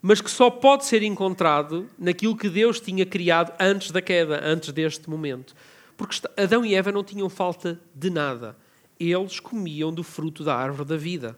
Mas 0.01 0.19
que 0.19 0.29
só 0.29 0.49
pode 0.49 0.85
ser 0.85 1.03
encontrado 1.03 1.87
naquilo 1.97 2.35
que 2.35 2.49
Deus 2.49 2.79
tinha 2.79 3.05
criado 3.05 3.53
antes 3.59 3.91
da 3.91 4.01
queda, 4.01 4.41
antes 4.43 4.71
deste 4.73 5.09
momento. 5.09 5.55
Porque 5.95 6.17
Adão 6.35 6.65
e 6.65 6.73
Eva 6.73 6.91
não 6.91 7.03
tinham 7.03 7.29
falta 7.29 7.79
de 7.93 8.09
nada. 8.09 8.57
Eles 8.99 9.39
comiam 9.39 9.93
do 9.93 10.03
fruto 10.03 10.43
da 10.43 10.55
árvore 10.55 10.89
da 10.89 10.97
vida 10.97 11.37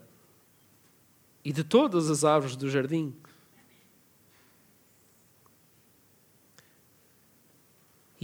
e 1.44 1.52
de 1.52 1.62
todas 1.62 2.10
as 2.10 2.24
árvores 2.24 2.56
do 2.56 2.68
jardim.”.。 2.68 3.14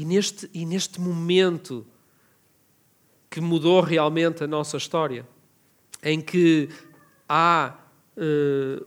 E 0.01 0.05
neste, 0.07 0.49
e 0.55 0.65
neste 0.65 0.99
momento 0.99 1.87
que 3.29 3.39
mudou 3.39 3.83
realmente 3.83 4.43
a 4.43 4.47
nossa 4.47 4.79
história, 4.79 5.29
em 6.03 6.23
que 6.23 6.71
há 7.29 7.77
uh, 8.17 8.87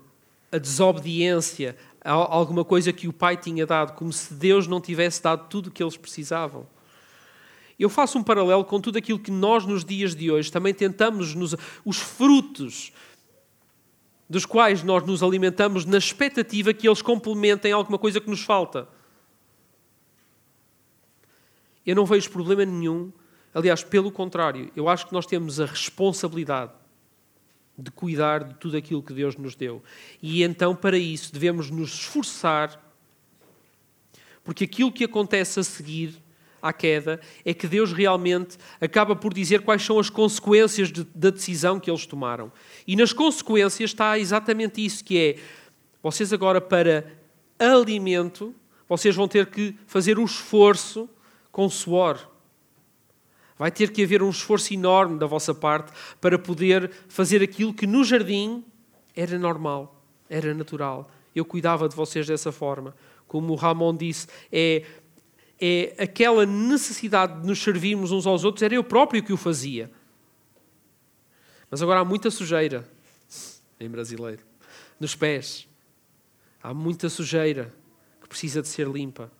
a 0.51 0.57
desobediência 0.57 1.77
a 2.03 2.13
alguma 2.13 2.65
coisa 2.65 2.91
que 2.91 3.07
o 3.07 3.13
pai 3.13 3.37
tinha 3.37 3.63
dado, 3.63 3.93
como 3.93 4.11
se 4.11 4.33
Deus 4.33 4.65
não 4.65 4.81
tivesse 4.81 5.21
dado 5.21 5.47
tudo 5.49 5.67
o 5.67 5.71
que 5.71 5.83
eles 5.83 5.95
precisavam. 5.95 6.65
Eu 7.77 7.89
faço 7.89 8.17
um 8.17 8.23
paralelo 8.23 8.65
com 8.65 8.81
tudo 8.81 8.97
aquilo 8.97 9.19
que 9.19 9.29
nós, 9.29 9.67
nos 9.67 9.85
dias 9.85 10.15
de 10.15 10.31
hoje, 10.31 10.51
também 10.51 10.73
tentamos, 10.73 11.35
nos, 11.35 11.55
os 11.85 11.99
frutos 11.99 12.91
dos 14.27 14.47
quais 14.47 14.81
nós 14.81 15.05
nos 15.05 15.21
alimentamos 15.21 15.85
na 15.85 15.99
expectativa 15.99 16.73
que 16.73 16.87
eles 16.87 17.03
complementem 17.03 17.71
alguma 17.71 17.99
coisa 17.99 18.19
que 18.19 18.31
nos 18.31 18.41
falta. 18.41 18.87
Eu 21.85 21.95
não 21.95 22.05
vejo 22.05 22.29
problema 22.29 22.65
nenhum, 22.65 23.11
aliás, 23.53 23.83
pelo 23.83 24.11
contrário, 24.11 24.71
eu 24.75 24.87
acho 24.87 25.07
que 25.07 25.13
nós 25.13 25.25
temos 25.25 25.59
a 25.59 25.65
responsabilidade 25.65 26.71
de 27.77 27.91
cuidar 27.91 28.43
de 28.43 28.53
tudo 28.55 28.77
aquilo 28.77 29.01
que 29.01 29.13
Deus 29.13 29.35
nos 29.35 29.55
deu. 29.55 29.81
E 30.21 30.43
então, 30.43 30.75
para 30.75 30.97
isso, 30.97 31.33
devemos 31.33 31.69
nos 31.69 31.93
esforçar, 31.93 32.79
porque 34.43 34.65
aquilo 34.65 34.91
que 34.91 35.03
acontece 35.03 35.59
a 35.59 35.63
seguir 35.63 36.21
à 36.61 36.71
queda 36.71 37.19
é 37.43 37.53
que 37.53 37.67
Deus 37.67 37.91
realmente 37.91 38.57
acaba 38.79 39.15
por 39.15 39.33
dizer 39.33 39.61
quais 39.61 39.83
são 39.83 39.99
as 39.99 40.09
consequências 40.09 40.91
de, 40.91 41.03
da 41.15 41.29
decisão 41.29 41.79
que 41.79 41.89
eles 41.89 42.05
tomaram. 42.05 42.51
E 42.87 42.95
nas 42.95 43.11
consequências 43.11 43.89
está 43.89 44.17
exatamente 44.17 44.83
isso, 44.83 45.03
que 45.03 45.17
é, 45.17 45.39
vocês 46.01 46.31
agora 46.31 46.61
para 46.61 47.05
alimento, 47.59 48.55
vocês 48.87 49.15
vão 49.15 49.27
ter 49.27 49.47
que 49.47 49.75
fazer 49.87 50.19
um 50.19 50.25
esforço 50.25 51.09
com 51.53 51.69
suor. 51.69 52.29
Vai 53.57 53.71
ter 53.71 53.91
que 53.91 54.03
haver 54.03 54.21
um 54.21 54.29
esforço 54.29 54.73
enorme 54.73 55.17
da 55.17 55.25
vossa 55.25 55.55
parte 55.55 55.93
para 56.19 56.37
poder 56.37 56.91
fazer 57.07 57.41
aquilo 57.41 57.73
que 57.73 57.87
no 57.87 58.03
jardim 58.03 58.65
era 59.15 59.39
normal, 59.39 60.03
era 60.29 60.53
natural. 60.53 61.09
Eu 61.33 61.45
cuidava 61.45 61.87
de 61.87 61.95
vocês 61.95 62.27
dessa 62.27 62.51
forma. 62.51 62.93
Como 63.25 63.53
o 63.53 63.55
Ramon 63.55 63.95
disse, 63.95 64.27
é 64.51 64.83
é 65.65 65.95
aquela 65.97 66.45
necessidade 66.45 67.39
de 67.39 67.47
nos 67.47 67.63
servirmos 67.63 68.11
uns 68.11 68.27
aos 68.27 68.43
outros, 68.43 68.61
era 68.63 68.75
eu 68.75 68.83
próprio 68.83 69.23
que 69.23 69.31
o 69.31 69.37
fazia. 69.37 69.89
Mas 71.71 71.81
agora 71.81 72.01
há 72.01 72.03
muita 72.05 72.29
sujeira 72.29 72.85
em 73.79 73.89
brasileiro, 73.89 74.43
nos 74.99 75.15
pés. 75.15 75.67
Há 76.61 76.73
muita 76.73 77.09
sujeira 77.09 77.73
que 78.21 78.27
precisa 78.27 78.61
de 78.61 78.67
ser 78.67 78.87
limpa. 78.87 79.31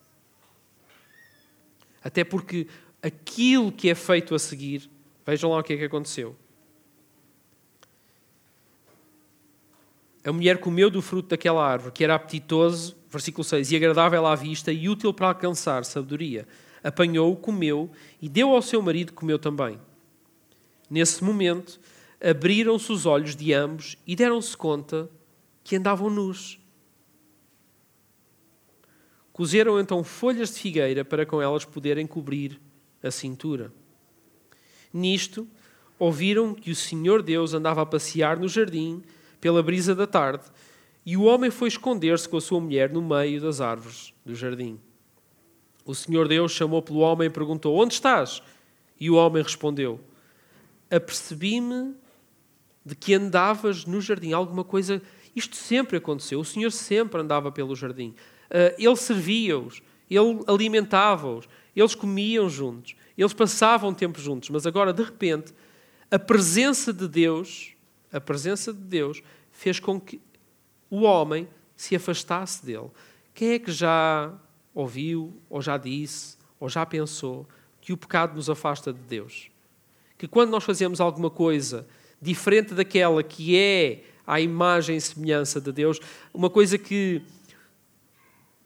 Até 2.03 2.23
porque 2.23 2.67
aquilo 3.01 3.71
que 3.71 3.89
é 3.89 3.95
feito 3.95 4.35
a 4.35 4.39
seguir, 4.39 4.89
vejam 5.25 5.51
lá 5.51 5.59
o 5.59 5.63
que 5.63 5.73
é 5.73 5.77
que 5.77 5.85
aconteceu. 5.85 6.35
A 10.25 10.31
mulher 10.31 10.57
comeu 10.59 10.89
do 10.89 11.01
fruto 11.01 11.29
daquela 11.29 11.65
árvore, 11.65 11.91
que 11.91 12.03
era 12.03 12.15
apetitoso 12.15 12.95
versículo 13.13 13.43
6, 13.43 13.71
e 13.71 13.75
agradável 13.75 14.25
à 14.25 14.35
vista 14.35 14.71
e 14.71 14.89
útil 14.89 15.13
para 15.13 15.27
alcançar 15.27 15.85
sabedoria. 15.85 16.47
Apanhou, 16.83 17.35
comeu 17.35 17.89
e 18.21 18.27
deu 18.27 18.49
ao 18.49 18.61
seu 18.61 18.81
marido, 18.81 19.13
comeu 19.13 19.37
também. 19.37 19.79
Nesse 20.89 21.23
momento, 21.23 21.79
abriram-se 22.21 22.91
os 22.91 23.05
olhos 23.05 23.35
de 23.35 23.53
ambos 23.53 23.95
e 24.05 24.15
deram-se 24.15 24.57
conta 24.57 25.09
que 25.63 25.75
andavam 25.75 26.09
nus. 26.09 26.59
Cozeram 29.33 29.79
então 29.79 30.03
folhas 30.03 30.53
de 30.53 30.59
figueira 30.59 31.03
para 31.03 31.25
com 31.25 31.41
elas 31.41 31.65
poderem 31.65 32.05
cobrir 32.05 32.61
a 33.01 33.09
cintura. 33.09 33.73
Nisto, 34.93 35.47
ouviram 35.97 36.53
que 36.53 36.69
o 36.69 36.75
Senhor 36.75 37.23
Deus 37.23 37.53
andava 37.53 37.81
a 37.81 37.85
passear 37.85 38.39
no 38.39 38.47
jardim 38.47 39.01
pela 39.41 39.63
brisa 39.63 39.95
da 39.95 40.05
tarde 40.05 40.45
e 41.05 41.17
o 41.17 41.23
homem 41.23 41.51
foi 41.51 41.67
esconder-se 41.67 42.29
com 42.29 42.37
a 42.37 42.41
sua 42.41 42.61
mulher 42.61 42.89
no 42.91 43.01
meio 43.01 43.41
das 43.41 43.59
árvores 43.59 44.13
do 44.25 44.35
jardim. 44.35 44.79
O 45.83 45.93
Senhor 45.93 46.27
Deus 46.27 46.51
chamou 46.51 46.81
pelo 46.81 46.99
homem 46.99 47.27
e 47.27 47.31
perguntou: 47.31 47.75
Onde 47.75 47.95
estás? 47.95 48.41
E 48.99 49.09
o 49.09 49.15
homem 49.15 49.43
respondeu: 49.43 49.99
Apercebi-me 50.89 51.93
de 52.85 52.95
que 52.95 53.13
andavas 53.13 53.85
no 53.85 53.99
jardim. 53.99 54.31
Alguma 54.31 54.63
coisa. 54.63 55.01
Isto 55.35 55.55
sempre 55.55 55.97
aconteceu. 55.97 56.39
O 56.39 56.45
Senhor 56.45 56.71
sempre 56.71 57.19
andava 57.19 57.51
pelo 57.51 57.75
jardim. 57.75 58.13
Ah, 58.49 58.73
ele 58.77 58.95
servia-os, 58.95 59.81
ele 60.09 60.43
alimentava-os, 60.47 61.47
eles 61.75 61.95
comiam 61.95 62.49
juntos, 62.49 62.95
eles 63.17 63.33
passavam 63.33 63.93
tempo 63.93 64.19
juntos. 64.19 64.49
Mas 64.49 64.65
agora, 64.65 64.93
de 64.93 65.03
repente, 65.03 65.53
a 66.09 66.19
presença 66.19 66.93
de 66.93 67.07
Deus, 67.07 67.71
a 68.11 68.21
presença 68.21 68.71
de 68.71 68.79
Deus, 68.79 69.23
fez 69.51 69.79
com 69.79 69.99
que 69.99 70.21
o 70.89 71.01
homem 71.01 71.47
se 71.75 71.95
afastasse 71.95 72.65
dele. 72.65 72.91
Quem 73.33 73.53
é 73.53 73.59
que 73.59 73.71
já 73.71 74.31
ouviu, 74.75 75.33
ou 75.49 75.61
já 75.61 75.77
disse, 75.77 76.37
ou 76.59 76.69
já 76.69 76.85
pensou 76.85 77.47
que 77.81 77.91
o 77.91 77.97
pecado 77.97 78.35
nos 78.35 78.49
afasta 78.49 78.93
de 78.93 78.99
Deus? 78.99 79.49
Que 80.17 80.27
quando 80.27 80.51
nós 80.51 80.63
fazemos 80.63 81.01
alguma 81.01 81.29
coisa 81.29 81.87
diferente 82.21 82.73
daquela 82.73 83.23
que 83.23 83.57
é 83.57 84.03
a 84.25 84.39
imagem 84.39 84.95
e 84.95 85.01
semelhança 85.01 85.59
de 85.59 85.71
Deus, 85.71 85.99
uma 86.33 86.49
coisa 86.49 86.77
que 86.77 87.21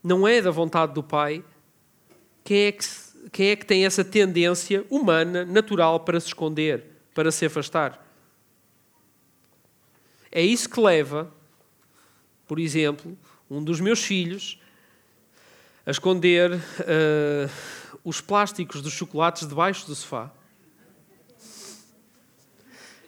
não 0.08 0.28
é 0.28 0.42
da 0.42 0.52
vontade 0.52 0.94
do 0.94 1.04
Pai, 1.04 1.44
quem 2.44 2.68
é 2.68 2.72
que, 2.72 2.86
quem 3.32 3.50
é 3.50 3.56
que 3.56 3.66
tem 3.66 3.86
essa 3.86 4.04
tendência 4.04 4.86
humana, 4.90 5.44
natural, 5.44 6.00
para 6.00 6.20
se 6.20 6.28
esconder, 6.28 6.84
para 7.14 7.32
se 7.32 7.46
afastar? 7.46 8.06
É 10.32 10.42
isso 10.42 10.70
que 10.70 10.80
leva 10.80 11.32
por 12.48 12.60
exemplo, 12.60 13.18
um 13.52 13.62
dos 13.62 13.82
meus 13.82 14.04
filhos 14.04 14.60
a 15.86 15.92
esconder 15.92 16.54
uh, 16.54 17.50
os 18.04 18.22
plásticos 18.22 18.82
dos 18.82 18.94
chocolates 18.94 19.48
debaixo 19.48 19.86
do 19.86 19.94
sofá. 19.94 20.32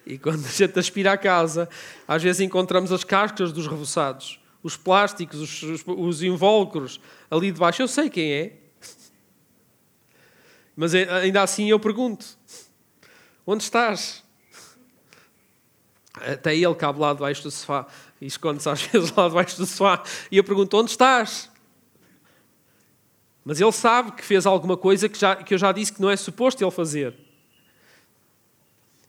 E 0.05 0.17
quando 0.17 0.45
a 0.45 0.49
gente 0.49 0.77
aspira 0.77 1.13
a 1.13 1.17
casa, 1.17 1.69
às 2.07 2.21
vezes 2.21 2.41
encontramos 2.41 2.91
as 2.91 3.03
cascas 3.03 3.53
dos 3.53 3.67
rebuçados, 3.67 4.38
os 4.61 4.75
plásticos, 4.75 5.39
os, 5.39 5.63
os, 5.63 5.83
os 5.85 6.23
invólucros 6.23 6.99
ali 7.29 7.51
debaixo. 7.51 7.81
Eu 7.81 7.87
sei 7.87 8.09
quem 8.09 8.31
é. 8.31 8.53
Mas 10.75 10.93
é, 10.93 11.09
ainda 11.09 11.41
assim 11.41 11.69
eu 11.69 11.79
pergunto: 11.79 12.25
onde 13.45 13.63
estás? 13.63 14.23
Até 16.13 16.55
ele 16.55 16.75
cabe 16.75 16.99
lá 16.99 17.13
debaixo 17.13 17.43
do 17.43 17.51
sofá 17.51 17.87
e 18.19 18.25
esconde-se 18.25 18.67
às 18.69 18.81
vezes 18.87 19.11
lá 19.15 19.27
debaixo 19.27 19.57
do 19.57 19.65
sofá. 19.65 20.03
E 20.31 20.37
eu 20.37 20.43
pergunto: 20.43 20.77
onde 20.77 20.91
estás? 20.91 21.49
Mas 23.43 23.59
ele 23.59 23.71
sabe 23.71 24.11
que 24.11 24.23
fez 24.23 24.45
alguma 24.45 24.77
coisa 24.77 25.09
que, 25.09 25.17
já, 25.17 25.35
que 25.35 25.53
eu 25.53 25.57
já 25.57 25.71
disse 25.71 25.93
que 25.93 26.01
não 26.01 26.09
é 26.09 26.15
suposto 26.15 26.63
ele 26.63 26.71
fazer. 26.71 27.15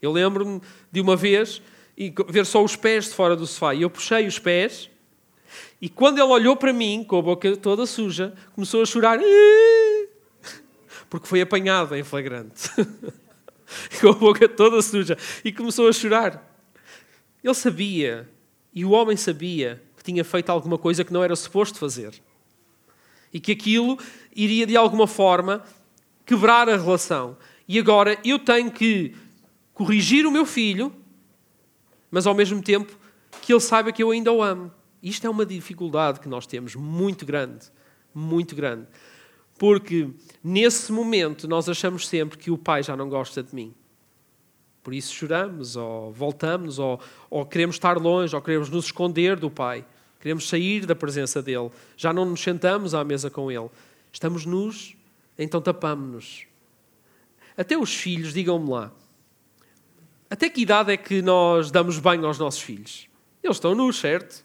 Eu 0.00 0.12
lembro-me 0.12 0.62
de 0.90 1.00
uma 1.00 1.14
vez 1.14 1.60
e 1.96 2.14
ver 2.28 2.46
só 2.46 2.64
os 2.64 2.74
pés 2.74 3.06
de 3.06 3.10
fora 3.10 3.36
do 3.36 3.46
sofá. 3.46 3.74
E 3.74 3.82
eu 3.82 3.90
puxei 3.90 4.26
os 4.26 4.38
pés 4.38 4.88
e 5.80 5.88
quando 5.88 6.18
ele 6.18 6.28
olhou 6.28 6.56
para 6.56 6.72
mim, 6.72 7.02
com 7.02 7.18
a 7.18 7.22
boca 7.22 7.56
toda 7.56 7.86
suja, 7.86 8.34
começou 8.54 8.82
a 8.82 8.86
chorar. 8.86 9.18
Porque 11.08 11.26
foi 11.26 11.40
apanhado 11.40 11.96
em 11.96 12.04
flagrante. 12.04 12.70
com 14.00 14.08
a 14.08 14.12
boca 14.12 14.48
toda 14.48 14.82
suja. 14.82 15.16
E 15.42 15.50
começou 15.50 15.88
a 15.88 15.92
chorar. 15.92 16.46
Ele 17.42 17.54
sabia 17.54 18.28
e 18.74 18.84
o 18.84 18.90
homem 18.90 19.16
sabia 19.16 19.82
que 19.96 20.04
tinha 20.04 20.22
feito 20.22 20.50
alguma 20.50 20.76
coisa 20.76 21.02
que 21.02 21.12
não 21.12 21.24
era 21.24 21.34
suposto 21.34 21.78
fazer. 21.78 22.12
E 23.32 23.40
que 23.40 23.52
aquilo 23.52 23.98
iria, 24.36 24.66
de 24.66 24.76
alguma 24.76 25.06
forma, 25.06 25.64
quebrar 26.26 26.68
a 26.68 26.76
relação. 26.76 27.38
E 27.66 27.78
agora 27.78 28.18
eu 28.22 28.38
tenho 28.38 28.70
que 28.70 29.16
corrigir 29.72 30.26
o 30.26 30.30
meu 30.30 30.44
filho, 30.44 30.92
mas 32.10 32.26
ao 32.26 32.34
mesmo 32.34 32.60
tempo 32.60 32.98
que 33.40 33.52
ele 33.52 33.60
saiba 33.60 33.92
que 33.92 34.02
eu 34.02 34.10
ainda 34.10 34.30
o 34.30 34.42
amo. 34.42 34.70
Isto 35.02 35.26
é 35.26 35.30
uma 35.30 35.46
dificuldade 35.46 36.20
que 36.20 36.28
nós 36.28 36.46
temos 36.46 36.74
muito 36.74 37.24
grande, 37.24 37.66
muito 38.14 38.54
grande. 38.54 38.86
Porque 39.58 40.08
nesse 40.42 40.92
momento 40.92 41.46
nós 41.46 41.68
achamos 41.68 42.08
sempre 42.08 42.38
que 42.38 42.50
o 42.50 42.58
pai 42.58 42.82
já 42.82 42.96
não 42.96 43.08
gosta 43.08 43.42
de 43.42 43.54
mim. 43.54 43.74
Por 44.82 44.94
isso 44.94 45.14
choramos, 45.14 45.76
ou 45.76 46.10
voltamos, 46.12 46.78
ou, 46.78 46.98
ou 47.28 47.44
queremos 47.44 47.76
estar 47.76 47.98
longe, 47.98 48.34
ou 48.34 48.40
queremos 48.40 48.70
nos 48.70 48.86
esconder 48.86 49.36
do 49.36 49.50
Pai. 49.50 49.84
Queremos 50.18 50.48
sair 50.48 50.86
da 50.86 50.94
presença 50.94 51.42
dele. 51.42 51.70
Já 51.96 52.12
não 52.12 52.24
nos 52.24 52.40
sentamos 52.40 52.94
à 52.94 53.04
mesa 53.04 53.30
com 53.30 53.50
ele. 53.50 53.68
Estamos 54.12 54.46
nus, 54.46 54.96
então 55.38 55.60
tapamos-nos. 55.60 56.46
Até 57.56 57.76
os 57.76 57.94
filhos, 57.94 58.32
digam-me 58.32 58.70
lá. 58.70 58.90
Até 60.30 60.48
que 60.48 60.62
idade 60.62 60.92
é 60.92 60.96
que 60.96 61.20
nós 61.20 61.70
damos 61.70 61.98
banho 61.98 62.24
aos 62.24 62.38
nossos 62.38 62.60
filhos? 62.60 63.08
Eles 63.42 63.56
estão 63.56 63.74
nus, 63.74 63.98
certo? 63.98 64.44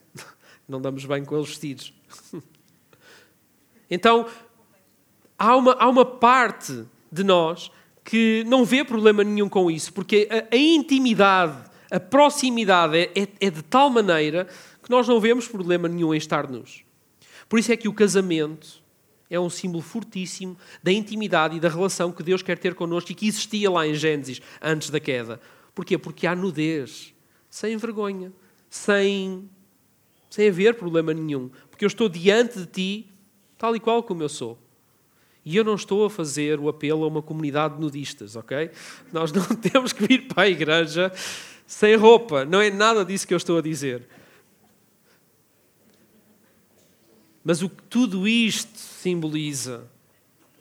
Não 0.68 0.82
damos 0.82 1.06
banho 1.06 1.26
com 1.26 1.36
eles 1.36 1.50
vestidos. 1.50 1.94
Então, 3.88 4.26
há 5.38 5.56
uma, 5.56 5.74
há 5.74 5.88
uma 5.88 6.04
parte 6.04 6.86
de 7.12 7.24
nós 7.24 7.72
que 8.04 8.44
não 8.48 8.66
vê 8.66 8.84
problema 8.84 9.24
nenhum 9.24 9.50
com 9.50 9.70
isso, 9.70 9.94
porque 9.94 10.28
a, 10.32 10.56
a 10.56 10.58
intimidade, 10.58 11.70
a 11.92 12.00
proximidade 12.00 12.98
é, 12.98 13.12
é, 13.16 13.28
é 13.40 13.50
de 13.50 13.62
tal 13.62 13.90
maneira 13.90 14.48
que 14.82 14.90
nós 14.90 15.08
não 15.08 15.20
vemos 15.20 15.48
problema 15.48 15.88
nenhum 15.88 16.14
em 16.14 16.18
estar 16.18 16.50
nus. 16.50 16.84
Por 17.50 17.60
isso 17.60 17.72
é 17.72 17.78
que 17.78 17.88
o 17.88 17.94
casamento 17.94 18.84
é 19.30 19.40
um 19.40 19.50
símbolo 19.50 19.82
fortíssimo 19.82 20.56
da 20.84 20.92
intimidade 20.92 21.58
e 21.58 21.60
da 21.60 21.70
relação 21.70 22.12
que 22.12 22.22
Deus 22.22 22.42
quer 22.42 22.58
ter 22.58 22.76
connosco 22.76 23.12
e 23.12 23.16
que 23.16 23.28
existia 23.28 23.70
lá 23.70 23.88
em 23.88 23.96
Gênesis 23.96 24.42
antes 24.62 24.90
da 24.90 25.00
queda. 25.00 25.40
Porquê? 25.74 25.98
Porque 25.98 26.28
há 26.28 26.36
nudez, 26.36 27.14
sem 27.50 27.76
vergonha, 27.78 28.32
sem, 28.70 29.50
sem 30.36 30.50
haver 30.50 30.74
problema 30.74 31.14
nenhum. 31.14 31.50
Porque 31.70 31.86
eu 31.86 31.88
estou 31.88 32.10
diante 32.10 32.60
de 32.60 32.66
ti, 32.66 33.08
tal 33.58 33.74
e 33.74 33.80
qual 33.80 34.04
como 34.04 34.22
eu 34.22 34.28
sou. 34.28 34.60
E 35.46 35.56
eu 35.56 35.64
não 35.64 35.76
estou 35.76 36.04
a 36.04 36.10
fazer 36.10 36.60
o 36.60 36.68
apelo 36.68 37.06
a 37.06 37.08
uma 37.08 37.22
comunidade 37.22 37.76
de 37.76 37.80
nudistas, 37.80 38.36
ok? 38.36 38.70
Nós 39.14 39.32
não 39.32 39.46
temos 39.56 39.94
que 39.94 40.06
vir 40.06 40.28
para 40.28 40.44
a 40.44 40.50
igreja 40.50 41.10
sem 41.66 41.96
roupa. 41.96 42.44
Não 42.44 42.60
é 42.60 42.70
nada 42.70 43.06
disso 43.06 43.26
que 43.26 43.34
eu 43.34 43.38
estou 43.38 43.60
a 43.60 43.62
dizer. 43.62 44.10
Mas 47.42 47.62
o 47.62 47.70
que 47.70 47.84
tudo 47.84 48.28
isto 48.28 48.78
simboliza, 48.78 49.90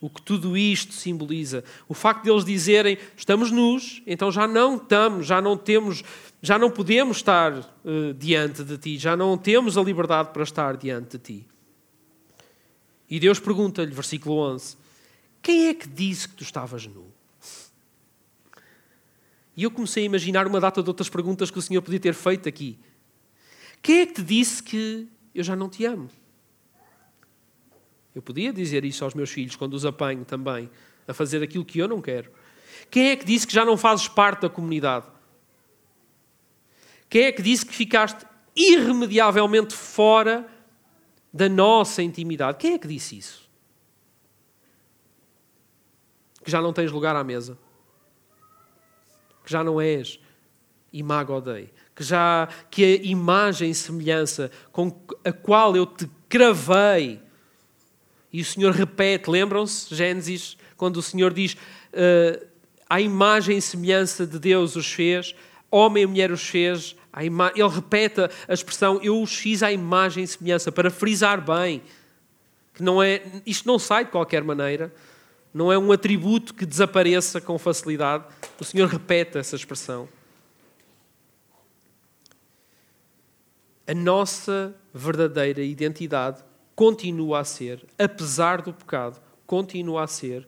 o 0.04 0.10
que 0.10 0.20
tudo 0.20 0.54
isto 0.54 0.92
simboliza, 0.92 1.64
o 1.88 1.94
facto 1.94 2.24
de 2.24 2.30
eles 2.30 2.44
dizerem 2.44 2.98
estamos 3.16 3.50
nus, 3.50 4.02
então 4.06 4.30
já 4.30 4.46
não 4.46 4.76
estamos, 4.76 5.26
já 5.26 5.40
não 5.40 5.56
temos, 5.56 6.04
já 6.42 6.58
não 6.58 6.70
podemos 6.70 7.16
estar 7.16 7.54
uh, 7.58 8.12
diante 8.12 8.62
de 8.62 8.76
ti, 8.76 8.98
já 8.98 9.16
não 9.16 9.38
temos 9.38 9.78
a 9.78 9.82
liberdade 9.82 10.28
para 10.28 10.42
estar 10.42 10.76
diante 10.76 11.16
de 11.16 11.24
ti. 11.24 11.46
E 13.08 13.18
Deus 13.18 13.40
pergunta-lhe, 13.40 13.92
versículo 13.92 14.36
11: 14.36 14.76
Quem 15.40 15.68
é 15.68 15.74
que 15.74 15.88
disse 15.88 16.28
que 16.28 16.34
tu 16.34 16.42
estavas 16.42 16.86
nu? 16.86 17.06
E 19.56 19.62
eu 19.62 19.70
comecei 19.70 20.02
a 20.02 20.06
imaginar 20.06 20.46
uma 20.46 20.60
data 20.60 20.82
de 20.82 20.88
outras 20.90 21.08
perguntas 21.08 21.50
que 21.50 21.58
o 21.58 21.62
Senhor 21.62 21.80
podia 21.80 22.00
ter 22.00 22.12
feito 22.12 22.46
aqui. 22.46 22.78
Quem 23.80 24.00
é 24.00 24.06
que 24.06 24.12
te 24.12 24.22
disse 24.22 24.62
que 24.62 25.08
eu 25.34 25.42
já 25.42 25.56
não 25.56 25.70
te 25.70 25.86
amo? 25.86 26.10
Eu 28.14 28.22
podia 28.22 28.52
dizer 28.52 28.84
isso 28.84 29.04
aos 29.04 29.14
meus 29.14 29.30
filhos 29.30 29.56
quando 29.56 29.74
os 29.74 29.84
apanho 29.84 30.24
também, 30.24 30.70
a 31.06 31.12
fazer 31.12 31.42
aquilo 31.42 31.64
que 31.64 31.78
eu 31.78 31.88
não 31.88 32.00
quero. 32.00 32.30
Quem 32.90 33.10
é 33.10 33.16
que 33.16 33.24
disse 33.24 33.46
que 33.46 33.52
já 33.52 33.64
não 33.64 33.76
fazes 33.76 34.06
parte 34.06 34.42
da 34.42 34.48
comunidade? 34.48 35.06
Quem 37.08 37.24
é 37.24 37.32
que 37.32 37.42
disse 37.42 37.66
que 37.66 37.74
ficaste 37.74 38.24
irremediavelmente 38.54 39.74
fora 39.74 40.46
da 41.32 41.48
nossa 41.48 42.02
intimidade? 42.02 42.58
Quem 42.58 42.74
é 42.74 42.78
que 42.78 42.88
disse 42.88 43.18
isso? 43.18 43.50
Que 46.42 46.50
já 46.50 46.60
não 46.60 46.72
tens 46.72 46.92
lugar 46.92 47.16
à 47.16 47.24
mesa. 47.24 47.58
Que 49.44 49.50
já 49.50 49.64
não 49.64 49.80
és 49.80 50.20
imago 50.92 51.40
dei. 51.40 51.72
Que 51.94 52.04
já 52.04 52.48
que 52.70 52.84
a 52.84 53.04
imagem 53.04 53.70
e 53.70 53.74
semelhança 53.74 54.50
com 54.70 55.04
a 55.24 55.32
qual 55.32 55.76
eu 55.76 55.86
te 55.86 56.08
cravei 56.28 57.23
e 58.34 58.40
o 58.40 58.44
Senhor 58.44 58.72
repete, 58.72 59.30
lembram-se, 59.30 59.94
Gênesis, 59.94 60.56
quando 60.76 60.96
o 60.96 61.02
Senhor 61.02 61.32
diz: 61.32 61.52
uh, 61.52 62.44
a 62.90 63.00
imagem 63.00 63.58
e 63.58 63.62
semelhança 63.62 64.26
de 64.26 64.40
Deus 64.40 64.74
os 64.74 64.92
fez, 64.92 65.36
homem 65.70 66.02
e 66.02 66.06
mulher 66.06 66.32
os 66.32 66.42
fez. 66.42 66.96
Ele 67.16 67.68
repete 67.68 68.22
a 68.22 68.52
expressão: 68.52 68.98
eu 69.04 69.22
os 69.22 69.32
fiz 69.32 69.62
à 69.62 69.70
imagem 69.70 70.24
e 70.24 70.26
semelhança, 70.26 70.72
para 70.72 70.90
frisar 70.90 71.40
bem 71.40 71.80
que 72.74 72.82
não 72.82 73.00
é, 73.00 73.22
isto 73.46 73.68
não 73.68 73.78
sai 73.78 74.04
de 74.04 74.10
qualquer 74.10 74.42
maneira, 74.42 74.92
não 75.52 75.72
é 75.72 75.78
um 75.78 75.92
atributo 75.92 76.54
que 76.54 76.66
desapareça 76.66 77.40
com 77.40 77.56
facilidade. 77.56 78.24
O 78.58 78.64
Senhor 78.64 78.88
repete 78.88 79.38
essa 79.38 79.54
expressão. 79.54 80.08
A 83.86 83.94
nossa 83.94 84.74
verdadeira 84.92 85.62
identidade 85.62 86.42
continua 86.74 87.40
a 87.40 87.44
ser, 87.44 87.84
apesar 87.98 88.62
do 88.62 88.72
pecado, 88.72 89.20
continua 89.46 90.04
a 90.04 90.06
ser 90.06 90.46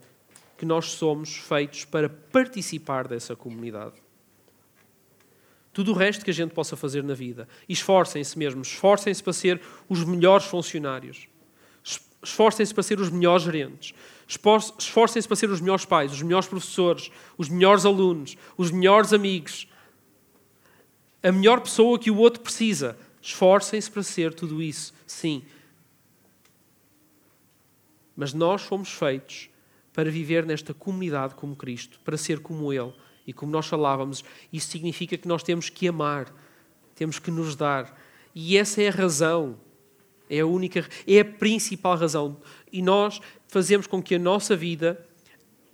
que 0.57 0.65
nós 0.65 0.87
somos 0.87 1.37
feitos 1.37 1.85
para 1.85 2.09
participar 2.09 3.07
dessa 3.07 3.37
comunidade. 3.37 3.95
Tudo 5.73 5.93
o 5.93 5.95
resto 5.95 6.25
que 6.25 6.31
a 6.31 6.35
gente 6.35 6.55
possa 6.55 6.75
fazer 6.75 7.05
na 7.05 7.13
vida. 7.13 7.47
Esforcem-se 7.69 8.39
mesmo, 8.39 8.63
esforcem-se 8.63 9.23
para 9.23 9.33
ser 9.35 9.61
os 9.89 10.05
melhores 10.05 10.47
funcionários. 10.47 11.29
Esforcem-se 12.23 12.73
para 12.73 12.83
ser 12.83 12.99
os 12.99 13.11
melhores 13.11 13.45
gerentes. 13.45 13.93
Esforcem-se 14.27 15.29
para 15.29 15.37
ser 15.37 15.51
os 15.51 15.61
melhores 15.61 15.85
pais, 15.85 16.13
os 16.13 16.23
melhores 16.23 16.49
professores, 16.49 17.11
os 17.37 17.51
melhores 17.51 17.85
alunos, 17.85 18.39
os 18.57 18.71
melhores 18.71 19.13
amigos. 19.13 19.69
A 21.23 21.31
melhor 21.31 21.61
pessoa 21.61 21.99
que 21.99 22.11
o 22.11 22.17
outro 22.17 22.41
precisa. 22.41 22.97
Esforcem-se 23.21 23.91
para 23.91 24.03
ser 24.03 24.33
tudo 24.33 24.63
isso. 24.63 24.95
Sim, 25.07 25.43
mas 28.17 28.33
nós 28.33 28.63
fomos 28.63 28.91
feitos 28.91 29.51
para 29.93 30.11
viver 30.11 30.45
nesta 30.47 30.73
comunidade 30.73 31.35
como 31.35 31.55
Cristo, 31.55 32.01
para 32.05 32.17
ser 32.17 32.41
como 32.41 32.73
Ele. 32.73 32.93
E 33.27 33.33
como 33.33 33.53
nós 33.53 33.67
falávamos, 33.67 34.25
isso 34.53 34.69
significa 34.69 35.17
que 35.19 35.27
nós 35.29 35.43
temos 35.43 35.69
que 35.69 35.89
amar, 35.89 36.33
temos 36.95 37.19
que 37.19 37.31
nos 37.31 37.55
dar. 37.57 37.99
E 38.35 38.57
essa 38.57 38.81
é 38.81 38.89
a 38.89 38.93
razão, 38.93 39.59
é 40.31 40.41
a 40.41 40.47
única, 40.47 40.87
é 41.07 41.21
a 41.21 41.25
principal 41.25 41.97
razão. 41.97 42.37
E 42.73 42.81
nós 42.81 43.21
fazemos 43.49 43.87
com 43.87 44.03
que 44.03 44.15
a 44.15 44.19
nossa 44.19 44.55
vida 44.55 45.05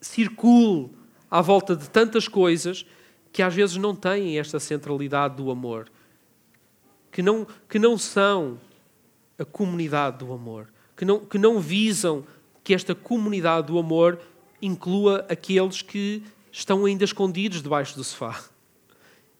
circule 0.00 0.90
à 1.31 1.40
volta 1.40 1.76
de 1.76 1.88
tantas 1.90 2.26
coisas 2.26 2.87
que 3.33 3.42
às 3.42 3.55
vezes 3.55 3.76
não 3.76 3.94
têm 3.94 4.38
esta 4.38 4.59
centralidade 4.59 5.37
do 5.37 5.50
amor, 5.50 5.90
que 7.11 7.22
não, 7.22 7.46
que 7.68 7.78
não 7.78 7.98
são 7.98 8.59
a 9.38 9.44
comunidade 9.44 10.18
do 10.18 10.33
amor 10.33 10.68
que 11.02 11.04
não, 11.04 11.18
que 11.18 11.36
não 11.36 11.58
visam 11.58 12.24
que 12.62 12.72
esta 12.72 12.94
comunidade 12.94 13.66
do 13.66 13.76
amor 13.76 14.20
inclua 14.62 15.26
aqueles 15.28 15.82
que 15.82 16.22
estão 16.52 16.84
ainda 16.84 17.02
escondidos 17.02 17.60
debaixo 17.60 17.96
do 17.96 18.04
sofá 18.04 18.40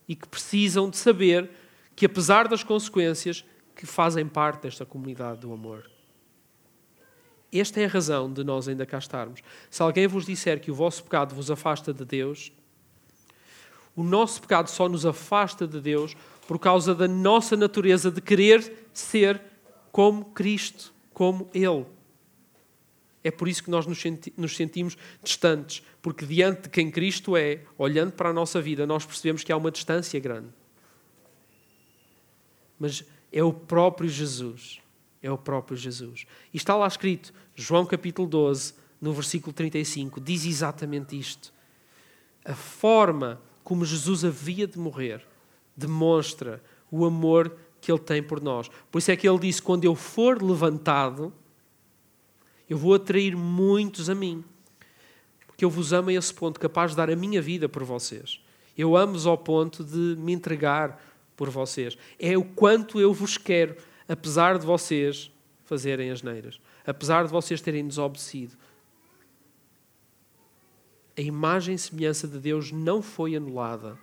e 0.09 0.17
que 0.17 0.27
precisam 0.27 0.91
de 0.91 0.97
saber 0.97 1.49
que, 1.95 2.05
apesar 2.05 2.49
das 2.49 2.65
consequências, 2.65 3.45
que 3.77 3.87
fazem 3.87 4.27
parte 4.27 4.63
desta 4.63 4.85
comunidade 4.85 5.43
do 5.43 5.53
amor. 5.53 5.89
Esta 7.53 7.81
é 7.81 7.85
a 7.85 7.89
razão 7.89 8.33
de 8.33 8.43
nós 8.43 8.67
ainda 8.67 8.85
cá 8.85 8.99
estarmos. 8.99 9.39
Se 9.71 9.81
alguém 9.85 10.09
vos 10.09 10.27
disser 10.27 10.61
que 10.61 10.73
o 10.73 10.75
vosso 10.75 11.05
pecado 11.05 11.33
vos 11.33 11.49
afasta 11.49 11.95
de 11.95 12.05
Deus, 12.05 12.51
o 13.95 14.03
nosso 14.03 14.43
pecado 14.43 14.69
só 14.69 14.89
nos 14.89 15.07
afasta 15.07 15.65
de 15.65 15.81
Deus 15.81 16.17
por 16.45 16.59
causa 16.59 16.93
da 16.93 17.07
nossa 17.07 17.57
natureza 17.57 18.11
de 18.11 18.21
querer 18.21 18.89
ser 18.93 19.41
como 19.93 20.25
Cristo 20.25 20.93
como 21.23 21.49
Ele. 21.55 21.87
É 23.23 23.31
por 23.31 23.47
isso 23.47 23.63
que 23.63 23.71
nós 23.71 23.87
nos 23.87 24.57
sentimos 24.57 24.99
distantes, 25.23 25.81
porque 26.03 26.27
diante 26.27 26.63
de 26.63 26.69
quem 26.69 26.91
Cristo 26.91 27.37
é, 27.37 27.61
olhando 27.79 28.11
para 28.11 28.31
a 28.31 28.33
nossa 28.33 28.61
vida, 28.61 28.85
nós 28.89 29.07
percebemos 29.07 29.45
que 29.45 29.53
há 29.53 29.57
uma 29.57 29.71
distância 29.71 30.19
grande. 30.19 30.49
Mas 32.77 33.05
é 33.31 33.41
o 33.41 33.53
próprio 33.53 34.09
Jesus. 34.09 34.81
É 35.23 35.31
o 35.31 35.39
próprio 35.39 35.77
Jesus. 35.77 36.27
E 36.53 36.57
está 36.57 36.75
lá 36.75 36.89
escrito, 36.89 37.33
João 37.55 37.87
capítulo 37.87 38.27
12, 38.27 38.75
no 39.01 39.13
versículo 39.13 39.53
35, 39.53 40.21
diz 40.21 40.45
exatamente 40.45 41.17
isto. 41.17 41.55
A 42.45 42.57
forma 42.57 43.41
como 43.63 43.85
Jesus 43.85 44.25
havia 44.25 44.67
de 44.67 44.77
morrer 44.77 45.25
demonstra 45.77 46.61
o 46.91 47.05
amor 47.05 47.57
que 47.83 47.91
Ele 47.91 47.99
tem 47.99 48.23
por 48.23 48.41
nós. 48.41 48.71
Por 48.91 48.99
isso 48.99 49.11
é 49.11 49.17
que 49.17 49.29
Ele 49.29 49.41
disse: 49.41 49.61
quando 49.61 49.85
eu 49.85 49.95
for 49.95 50.41
levantado, 50.41 51.33
eu 52.71 52.79
vou 52.79 52.95
atrair 52.95 53.37
muitos 53.37 54.09
a 54.09 54.15
mim. 54.15 54.43
Porque 55.47 55.65
eu 55.65 55.69
vos 55.69 55.93
amo 55.93 56.09
a 56.09 56.13
esse 56.13 56.33
ponto, 56.33 56.59
capaz 56.59 56.93
de 56.93 56.97
dar 56.97 57.11
a 57.11 57.17
minha 57.17 57.43
vida 57.43 57.69
por 57.69 57.83
vocês. 57.83 58.41
Eu 58.79 58.97
amo-vos 58.97 59.27
ao 59.27 59.37
ponto 59.37 59.85
de 59.85 60.17
me 60.17 60.33
entregar 60.33 60.99
por 61.37 61.51
vocês. 61.51 61.99
É 62.19 62.39
o 62.39 62.45
quanto 62.45 63.01
eu 63.01 63.13
vos 63.13 63.37
quero, 63.37 63.77
apesar 64.09 64.59
de 64.59 64.65
vocês 64.65 65.31
fazerem 65.65 66.11
as 66.11 66.23
neiras, 66.23 66.61
apesar 66.87 67.25
de 67.25 67.33
vocês 67.33 67.61
terem 67.61 67.87
desobedecido. 67.87 68.57
A 71.19 71.21
imagem 71.21 71.75
e 71.75 71.79
semelhança 71.79 72.29
de 72.29 72.39
Deus 72.39 72.71
não 72.71 73.03
foi 73.03 73.35
anulada 73.35 73.99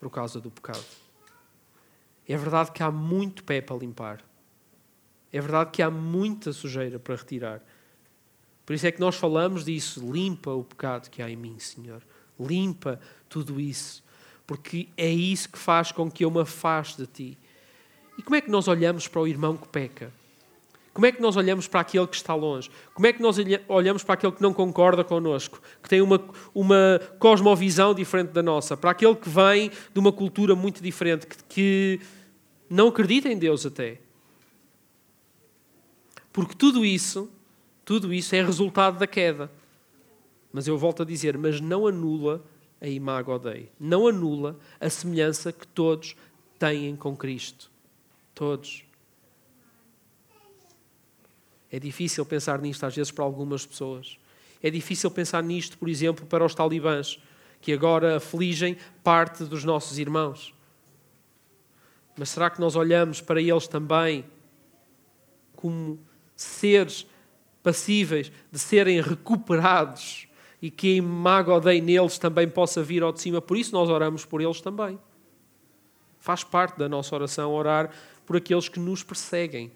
por 0.00 0.10
causa 0.10 0.40
do 0.40 0.50
pecado. 0.50 0.84
É 2.28 2.36
verdade 2.36 2.70
que 2.72 2.82
há 2.82 2.90
muito 2.90 3.42
pé 3.42 3.62
para 3.62 3.76
limpar. 3.76 4.22
É 5.32 5.40
verdade 5.40 5.70
que 5.70 5.82
há 5.82 5.90
muita 5.90 6.52
sujeira 6.52 6.98
para 6.98 7.16
retirar. 7.16 7.62
Por 8.66 8.74
isso 8.74 8.86
é 8.86 8.92
que 8.92 9.00
nós 9.00 9.16
falamos 9.16 9.64
disso. 9.64 10.12
Limpa 10.12 10.50
o 10.50 10.62
pecado 10.62 11.08
que 11.08 11.22
há 11.22 11.30
em 11.30 11.36
mim, 11.36 11.58
Senhor. 11.58 12.02
Limpa 12.38 13.00
tudo 13.28 13.58
isso. 13.58 14.04
Porque 14.46 14.88
é 14.96 15.08
isso 15.08 15.48
que 15.48 15.58
faz 15.58 15.90
com 15.90 16.10
que 16.10 16.24
eu 16.24 16.30
me 16.30 16.40
afaste 16.40 16.98
de 16.98 17.06
ti. 17.06 17.38
E 18.18 18.22
como 18.22 18.36
é 18.36 18.40
que 18.42 18.50
nós 18.50 18.68
olhamos 18.68 19.08
para 19.08 19.22
o 19.22 19.26
irmão 19.26 19.56
que 19.56 19.68
peca? 19.68 20.12
Como 20.92 21.06
é 21.06 21.12
que 21.12 21.22
nós 21.22 21.36
olhamos 21.36 21.68
para 21.68 21.80
aquele 21.80 22.08
que 22.08 22.16
está 22.16 22.34
longe? 22.34 22.68
Como 22.92 23.06
é 23.06 23.12
que 23.12 23.22
nós 23.22 23.36
olhamos 23.68 24.02
para 24.02 24.14
aquele 24.14 24.32
que 24.32 24.42
não 24.42 24.52
concorda 24.52 25.04
connosco, 25.04 25.62
que 25.80 25.88
tem 25.88 26.02
uma, 26.02 26.20
uma 26.52 27.00
cosmovisão 27.20 27.94
diferente 27.94 28.32
da 28.32 28.42
nossa, 28.42 28.76
para 28.76 28.90
aquele 28.90 29.14
que 29.14 29.28
vem 29.28 29.70
de 29.94 30.00
uma 30.00 30.10
cultura 30.10 30.56
muito 30.56 30.82
diferente, 30.82 31.24
que, 31.24 31.36
que 31.44 32.00
não 32.68 32.88
acredita 32.88 33.28
em 33.28 33.38
Deus 33.38 33.64
até? 33.64 34.00
Porque 36.32 36.54
tudo 36.54 36.84
isso, 36.84 37.30
tudo 37.84 38.12
isso 38.12 38.34
é 38.34 38.44
resultado 38.44 38.98
da 38.98 39.06
queda. 39.06 39.50
Mas 40.52 40.66
eu 40.66 40.78
volto 40.78 41.02
a 41.02 41.06
dizer, 41.06 41.36
mas 41.36 41.60
não 41.60 41.86
anula 41.86 42.44
a 42.80 42.86
imago 42.86 43.38
Dei, 43.38 43.70
não 43.78 44.06
anula 44.06 44.56
a 44.80 44.88
semelhança 44.88 45.52
que 45.52 45.66
todos 45.66 46.16
têm 46.58 46.96
com 46.96 47.16
Cristo. 47.16 47.70
Todos. 48.34 48.84
É 51.70 51.78
difícil 51.78 52.24
pensar 52.24 52.60
nisto 52.60 52.84
às 52.84 52.94
vezes 52.94 53.12
para 53.12 53.24
algumas 53.24 53.66
pessoas. 53.66 54.18
É 54.62 54.70
difícil 54.70 55.10
pensar 55.10 55.42
nisto, 55.42 55.76
por 55.76 55.88
exemplo, 55.88 56.26
para 56.26 56.44
os 56.44 56.54
talibãs, 56.54 57.20
que 57.60 57.72
agora 57.72 58.16
afligem 58.16 58.76
parte 59.02 59.44
dos 59.44 59.64
nossos 59.64 59.98
irmãos. 59.98 60.54
Mas 62.18 62.30
será 62.30 62.50
que 62.50 62.60
nós 62.60 62.76
olhamos 62.76 63.20
para 63.20 63.40
eles 63.40 63.68
também 63.68 64.24
como 65.54 65.98
seres 66.34 67.06
passíveis 67.62 68.32
de 68.50 68.58
serem 68.58 69.00
recuperados 69.00 70.26
e 70.60 70.70
que 70.70 70.94
a 70.94 70.96
imago 70.96 71.58
neles 71.60 72.18
também 72.18 72.48
possa 72.48 72.82
vir 72.82 73.02
ao 73.02 73.12
de 73.12 73.20
cima? 73.20 73.40
Por 73.40 73.56
isso 73.56 73.72
nós 73.72 73.88
oramos 73.88 74.24
por 74.24 74.40
eles 74.40 74.60
também. 74.60 74.98
Faz 76.18 76.42
parte 76.42 76.76
da 76.76 76.88
nossa 76.88 77.14
oração 77.14 77.52
orar 77.52 77.90
por 78.26 78.36
aqueles 78.36 78.68
que 78.68 78.80
nos 78.80 79.02
perseguem. 79.02 79.70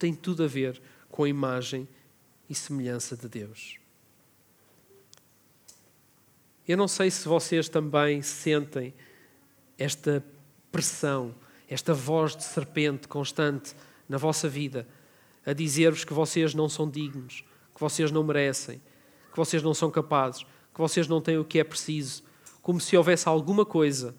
tem 0.00 0.14
tudo 0.14 0.42
a 0.42 0.46
ver 0.46 0.80
com 1.10 1.24
a 1.24 1.28
imagem 1.28 1.86
e 2.48 2.54
semelhança 2.54 3.14
de 3.14 3.28
Deus. 3.28 3.78
Eu 6.70 6.76
não 6.76 6.86
sei 6.86 7.10
se 7.10 7.26
vocês 7.26 7.68
também 7.68 8.22
sentem 8.22 8.94
esta 9.76 10.24
pressão, 10.70 11.34
esta 11.68 11.92
voz 11.92 12.36
de 12.36 12.44
serpente 12.44 13.08
constante 13.08 13.74
na 14.08 14.16
vossa 14.16 14.48
vida, 14.48 14.86
a 15.44 15.52
dizer-vos 15.52 16.04
que 16.04 16.12
vocês 16.12 16.54
não 16.54 16.68
são 16.68 16.88
dignos, 16.88 17.42
que 17.74 17.80
vocês 17.80 18.12
não 18.12 18.22
merecem, 18.22 18.80
que 19.32 19.36
vocês 19.36 19.64
não 19.64 19.74
são 19.74 19.90
capazes, 19.90 20.44
que 20.72 20.78
vocês 20.80 21.08
não 21.08 21.20
têm 21.20 21.38
o 21.38 21.44
que 21.44 21.58
é 21.58 21.64
preciso, 21.64 22.22
como 22.62 22.80
se 22.80 22.96
houvesse 22.96 23.28
alguma 23.28 23.66
coisa 23.66 24.14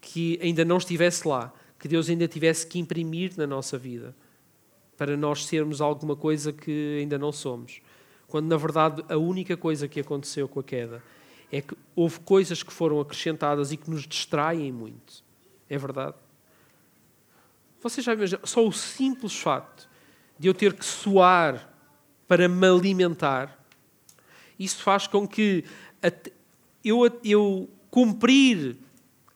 que 0.00 0.38
ainda 0.40 0.64
não 0.64 0.76
estivesse 0.76 1.26
lá, 1.26 1.52
que 1.76 1.88
Deus 1.88 2.08
ainda 2.08 2.28
tivesse 2.28 2.64
que 2.68 2.78
imprimir 2.78 3.32
na 3.36 3.48
nossa 3.48 3.76
vida 3.76 4.14
para 4.96 5.16
nós 5.16 5.44
sermos 5.44 5.80
alguma 5.80 6.14
coisa 6.14 6.52
que 6.52 6.98
ainda 7.00 7.18
não 7.18 7.32
somos. 7.32 7.80
Quando, 8.28 8.46
na 8.48 8.56
verdade, 8.56 9.04
a 9.08 9.16
única 9.16 9.56
coisa 9.56 9.86
que 9.86 10.00
aconteceu 10.00 10.48
com 10.48 10.60
a 10.60 10.64
queda 10.64 11.02
é 11.50 11.60
que 11.60 11.76
houve 11.94 12.20
coisas 12.20 12.62
que 12.62 12.72
foram 12.72 13.00
acrescentadas 13.00 13.72
e 13.72 13.76
que 13.76 13.88
nos 13.88 14.06
distraem 14.06 14.72
muito. 14.72 15.24
É 15.70 15.78
verdade? 15.78 16.16
Vocês 17.80 18.04
já 18.04 18.14
imaginam? 18.14 18.44
Só 18.44 18.66
o 18.66 18.72
simples 18.72 19.38
facto 19.38 19.88
de 20.38 20.48
eu 20.48 20.54
ter 20.54 20.72
que 20.74 20.84
suar 20.84 21.72
para 22.26 22.48
me 22.48 22.66
alimentar, 22.66 23.64
isso 24.58 24.82
faz 24.82 25.06
com 25.06 25.26
que 25.26 25.64
eu, 26.84 27.00
eu 27.24 27.70
cumprir 27.90 28.76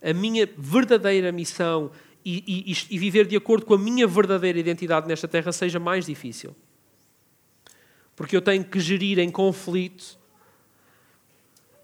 a 0.03 0.12
minha 0.12 0.48
verdadeira 0.57 1.31
missão 1.31 1.90
e, 2.24 2.72
e, 2.72 2.94
e 2.94 2.98
viver 2.98 3.26
de 3.26 3.37
acordo 3.37 3.66
com 3.66 3.74
a 3.74 3.79
minha 3.79 4.07
verdadeira 4.07 4.59
identidade 4.59 5.07
nesta 5.07 5.29
terra 5.29 5.53
seja 5.53 5.79
mais 5.79 6.07
difícil. 6.07 6.55
Porque 8.20 8.37
eu 8.37 8.42
tenho 8.42 8.62
que 8.62 8.78
gerir 8.78 9.18
em 9.18 9.30
conflito 9.30 10.18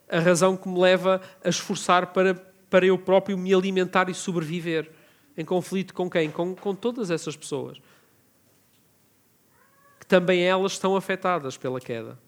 a 0.07 0.18
razão 0.18 0.55
que 0.55 0.68
me 0.68 0.79
leva 0.79 1.18
a 1.42 1.49
esforçar 1.49 2.09
para, 2.09 2.35
para 2.68 2.85
eu 2.85 2.99
próprio 2.99 3.38
me 3.38 3.55
alimentar 3.55 4.11
e 4.11 4.14
sobreviver. 4.14 4.90
Em 5.35 5.46
conflito 5.46 5.94
com 5.94 6.11
quem? 6.11 6.31
Com, 6.31 6.55
com 6.55 6.75
todas 6.75 7.11
essas 7.11 7.35
pessoas. 7.35 7.79
Que 9.99 10.05
também 10.05 10.42
elas 10.42 10.72
estão 10.72 10.94
afetadas 10.94 11.57
pela 11.57 11.81
queda. 11.81 12.18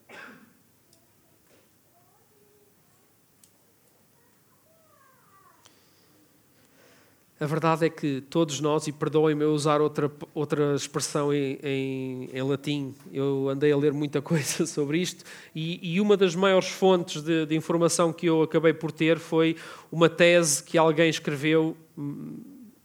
A 7.41 7.47
verdade 7.47 7.87
é 7.87 7.89
que 7.89 8.21
todos 8.23 8.61
nós, 8.61 8.89
e 8.89 8.93
perdoem-me 8.93 9.45
eu 9.45 9.53
usar 9.53 9.81
outra, 9.81 10.11
outra 10.35 10.75
expressão 10.75 11.33
em, 11.33 11.57
em, 11.63 12.31
em, 12.33 12.43
latim, 12.43 12.93
eu 13.13 13.49
andei 13.49 13.71
a 13.71 13.77
ler 13.77 13.93
muita 13.93 14.21
coisa 14.23 14.67
sobre 14.67 14.99
isto, 14.99 15.25
e, 15.55 15.95
e 15.95 16.01
uma 16.01 16.17
das 16.17 16.35
maiores 16.35 16.69
fontes 16.69 17.23
de, 17.23 17.47
de, 17.47 17.55
informação 17.55 18.13
que 18.13 18.27
eu 18.27 18.43
acabei 18.43 18.73
por 18.73 18.91
ter 18.91 19.19
foi 19.19 19.55
uma 19.91 20.09
tese 20.09 20.65
que 20.65 20.77
alguém 20.77 21.09
escreveu 21.09 21.77
hum, 21.97 22.39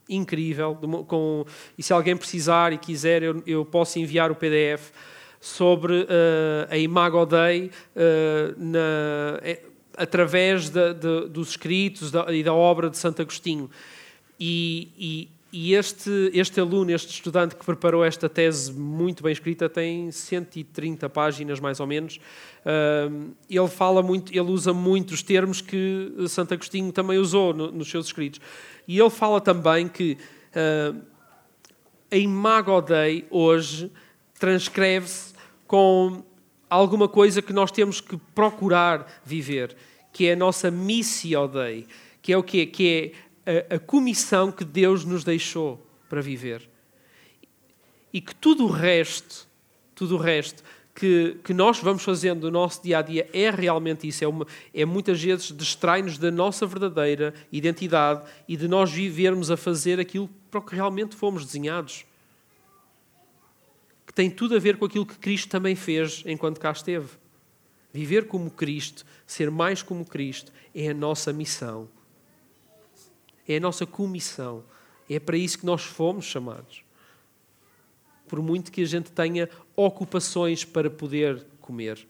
incrível, 0.08 0.78
com, 1.08 1.44
e 1.76 1.82
se 1.82 1.92
alguém 1.92 2.16
precisar 2.16 2.72
e 2.72 2.78
quiser, 2.78 3.24
eu, 3.24 3.42
eu 3.44 3.64
posso 3.64 3.98
enviar 3.98 4.30
o 4.30 4.36
PDF 4.36 4.92
sobre 5.40 6.02
uh, 6.02 6.06
a 6.70 6.78
Imago 6.78 7.26
Dei 7.26 7.66
uh, 7.66 8.54
na, 8.56 9.40
é, 9.42 9.60
através 9.96 10.70
de, 10.70 10.94
de, 10.94 11.28
dos 11.28 11.50
escritos 11.50 12.12
e 12.28 12.42
da 12.42 12.54
obra 12.54 12.88
de 12.88 12.96
Santo 12.96 13.20
Agostinho. 13.20 13.68
E, 14.38 14.88
e, 14.98 15.28
e, 15.52 15.74
este, 15.74 16.30
este 16.32 16.60
aluno, 16.60 16.90
este 16.90 17.12
estudante 17.12 17.54
que 17.54 17.64
preparou 17.64 18.04
esta 18.04 18.28
tese 18.28 18.72
muito 18.72 19.22
bem 19.22 19.32
escrita, 19.32 19.68
tem 19.68 20.10
130 20.10 21.08
páginas 21.08 21.60
mais 21.60 21.80
ou 21.80 21.86
menos. 21.86 22.18
ele 23.48 23.68
fala 23.68 24.02
muito, 24.02 24.32
ele 24.32 24.50
usa 24.50 24.72
muitos 24.72 25.22
termos 25.22 25.60
que 25.60 26.12
Santo 26.28 26.54
Agostinho 26.54 26.90
também 26.92 27.18
usou 27.18 27.54
nos 27.54 27.88
seus 27.90 28.06
escritos. 28.06 28.40
E 28.88 28.98
ele 28.98 29.10
fala 29.10 29.40
também 29.40 29.88
que 29.88 30.18
a 32.10 32.16
Imago 32.16 32.80
Dei 32.80 33.26
hoje 33.30 33.90
transcreve-se 34.38 35.34
com 35.66 36.22
alguma 36.68 37.08
coisa 37.08 37.42
que 37.42 37.52
nós 37.52 37.70
temos 37.70 38.00
que 38.00 38.16
procurar 38.34 39.20
viver, 39.24 39.76
que 40.12 40.26
é 40.26 40.32
a 40.32 40.36
nossa 40.36 40.70
missio 40.70 41.48
Dei, 41.48 41.86
que 42.22 42.32
é 42.32 42.38
o 42.38 42.42
quê? 42.42 42.66
Que 42.66 42.88
é 42.88 43.12
a, 43.46 43.76
a 43.76 43.78
comissão 43.78 44.50
que 44.50 44.64
Deus 44.64 45.04
nos 45.04 45.24
deixou 45.24 45.84
para 46.08 46.20
viver. 46.20 46.68
E 48.12 48.20
que 48.20 48.34
tudo 48.34 48.64
o 48.64 48.70
resto, 48.70 49.48
tudo 49.94 50.16
o 50.16 50.18
resto 50.18 50.62
que, 50.94 51.36
que 51.42 51.52
nós 51.52 51.80
vamos 51.80 52.04
fazendo 52.04 52.42
no 52.42 52.52
nosso 52.52 52.82
dia 52.82 52.98
a 52.98 53.02
dia 53.02 53.28
é 53.32 53.50
realmente 53.50 54.06
isso. 54.06 54.22
É, 54.22 54.28
uma, 54.28 54.46
é 54.72 54.84
muitas 54.84 55.20
vezes 55.20 55.52
distrai-nos 55.52 56.16
da 56.16 56.30
nossa 56.30 56.66
verdadeira 56.66 57.34
identidade 57.50 58.24
e 58.46 58.56
de 58.56 58.68
nós 58.68 58.92
vivermos 58.92 59.50
a 59.50 59.56
fazer 59.56 59.98
aquilo 59.98 60.30
para 60.50 60.60
o 60.60 60.62
que 60.62 60.74
realmente 60.74 61.16
fomos 61.16 61.44
desenhados. 61.44 62.04
Que 64.06 64.14
tem 64.14 64.30
tudo 64.30 64.54
a 64.54 64.60
ver 64.60 64.76
com 64.76 64.84
aquilo 64.84 65.04
que 65.04 65.18
Cristo 65.18 65.48
também 65.48 65.74
fez 65.74 66.22
enquanto 66.24 66.60
cá 66.60 66.70
esteve. 66.70 67.08
Viver 67.92 68.26
como 68.28 68.50
Cristo, 68.50 69.04
ser 69.26 69.50
mais 69.50 69.82
como 69.82 70.04
Cristo, 70.04 70.52
é 70.74 70.90
a 70.90 70.94
nossa 70.94 71.32
missão 71.32 71.88
é 73.46 73.56
a 73.56 73.60
nossa 73.60 73.86
comissão. 73.86 74.64
É 75.08 75.18
para 75.18 75.36
isso 75.36 75.58
que 75.58 75.66
nós 75.66 75.82
fomos 75.82 76.24
chamados. 76.24 76.82
Por 78.26 78.40
muito 78.42 78.72
que 78.72 78.82
a 78.82 78.86
gente 78.86 79.12
tenha 79.12 79.48
ocupações 79.76 80.64
para 80.64 80.88
poder 80.88 81.44
comer, 81.60 82.06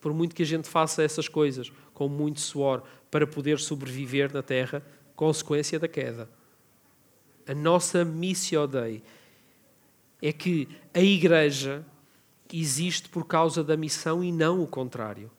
por 0.00 0.12
muito 0.12 0.34
que 0.34 0.42
a 0.42 0.46
gente 0.46 0.68
faça 0.68 1.02
essas 1.02 1.28
coisas 1.28 1.72
com 1.94 2.08
muito 2.08 2.40
suor 2.40 2.82
para 3.10 3.26
poder 3.26 3.58
sobreviver 3.58 4.32
na 4.32 4.42
terra, 4.42 4.84
consequência 5.14 5.78
da 5.78 5.88
queda. 5.88 6.28
A 7.46 7.54
nossa 7.54 8.04
missio 8.04 8.66
Dei 8.66 9.02
é 10.20 10.32
que 10.32 10.68
a 10.94 11.00
igreja 11.00 11.84
existe 12.52 13.08
por 13.08 13.26
causa 13.26 13.64
da 13.64 13.76
missão 13.76 14.22
e 14.22 14.30
não 14.30 14.62
o 14.62 14.66
contrário. 14.66 15.30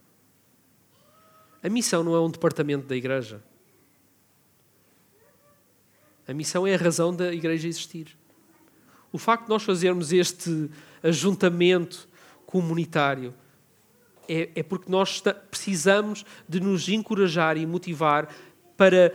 A 1.62 1.70
missão 1.70 2.04
não 2.04 2.16
é 2.16 2.20
um 2.20 2.30
departamento 2.30 2.88
da 2.88 2.96
igreja. 2.96 3.42
A 6.28 6.34
missão 6.34 6.66
é 6.66 6.76
a 6.76 6.78
razão 6.78 7.14
da 7.14 7.34
igreja 7.34 7.68
existir. 7.68 8.18
O 9.12 9.18
facto 9.18 9.44
de 9.44 9.50
nós 9.50 9.64
fazermos 9.64 10.12
este 10.12 10.70
ajuntamento 11.02 12.08
comunitário 12.46 13.34
é, 14.28 14.50
é 14.56 14.64
porque 14.64 14.92
nós 14.92 15.22
precisamos 15.50 16.26
de 16.48 16.60
nos 16.60 16.88
encorajar 16.88 17.58
e 17.58 17.66
motivar 17.66 18.34
para 18.78 19.14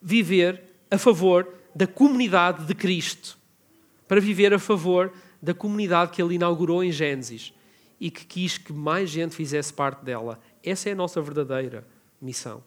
viver 0.00 0.62
a 0.90 0.98
favor 0.98 1.48
da 1.74 1.86
comunidade 1.86 2.64
de 2.64 2.74
Cristo, 2.74 3.36
para 4.06 4.20
viver 4.20 4.54
a 4.54 4.58
favor 4.58 5.12
da 5.42 5.52
comunidade 5.52 6.12
que 6.12 6.22
ele 6.22 6.36
inaugurou 6.36 6.84
em 6.84 6.92
Gênesis 6.92 7.52
e 8.00 8.10
que 8.10 8.24
quis 8.24 8.56
que 8.56 8.72
mais 8.72 9.10
gente 9.10 9.34
fizesse 9.34 9.72
parte 9.72 10.04
dela. 10.04 10.40
Essa 10.62 10.88
é 10.88 10.92
a 10.92 10.96
nossa 10.96 11.20
verdadeira 11.20 11.86
missão. 12.20 12.62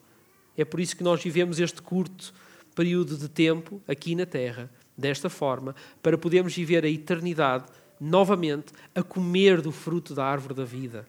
É 0.58 0.66
por 0.66 0.80
isso 0.80 0.96
que 0.96 1.04
nós 1.04 1.24
vivemos 1.24 1.60
este 1.60 1.82
curto 1.82 2.34
período 2.78 3.18
de 3.18 3.28
tempo 3.28 3.82
aqui 3.88 4.14
na 4.14 4.28
Terra, 4.28 4.70
desta 4.96 5.32
forma, 5.32 5.76
para 6.00 6.16
podermos 6.16 6.56
viver 6.56 6.86
a 6.86 6.88
eternidade 6.88 7.66
novamente 8.00 8.72
a 8.94 9.02
comer 9.02 9.64
do 9.64 9.72
fruto 9.72 10.14
da 10.14 10.24
árvore 10.24 10.54
da 10.54 10.64
vida. 10.64 11.08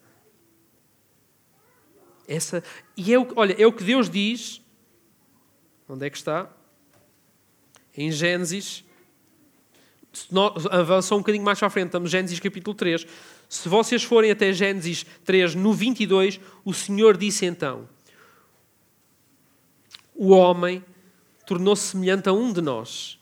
Essa, 2.27 2.63
e 2.97 3.13
é 3.13 3.19
o, 3.19 3.27
olha, 3.35 3.55
é 3.61 3.67
o 3.67 3.71
que 3.71 3.83
Deus 3.83 4.09
diz. 4.09 4.61
Onde 5.87 6.07
é 6.07 6.09
que 6.09 6.17
está? 6.17 6.49
Em 7.95 8.11
Gênesis. 8.11 8.83
Avançou 10.71 11.19
um 11.19 11.21
bocadinho 11.21 11.43
mais 11.43 11.61
à 11.61 11.69
frente, 11.69 11.87
estamos 11.87 12.09
em 12.09 12.11
Gênesis 12.11 12.39
capítulo 12.39 12.75
3. 12.75 13.05
Se 13.47 13.69
vocês 13.69 14.03
forem 14.03 14.31
até 14.31 14.51
Gênesis 14.51 15.05
3, 15.23 15.53
no 15.53 15.71
22, 15.71 16.39
o 16.65 16.73
Senhor 16.73 17.15
disse 17.15 17.45
então: 17.45 17.87
O 20.15 20.29
homem 20.29 20.83
tornou-se 21.49 21.81
semelhante 21.81 22.29
a 22.29 22.31
um 22.31 22.53
de 22.53 22.61
nós, 22.61 23.19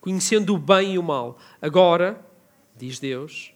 conhecendo 0.00 0.52
o 0.52 0.58
bem 0.58 0.94
e 0.94 0.98
o 0.98 1.02
mal. 1.02 1.38
Agora, 1.62 2.20
diz 2.76 2.98
Deus, 2.98 3.52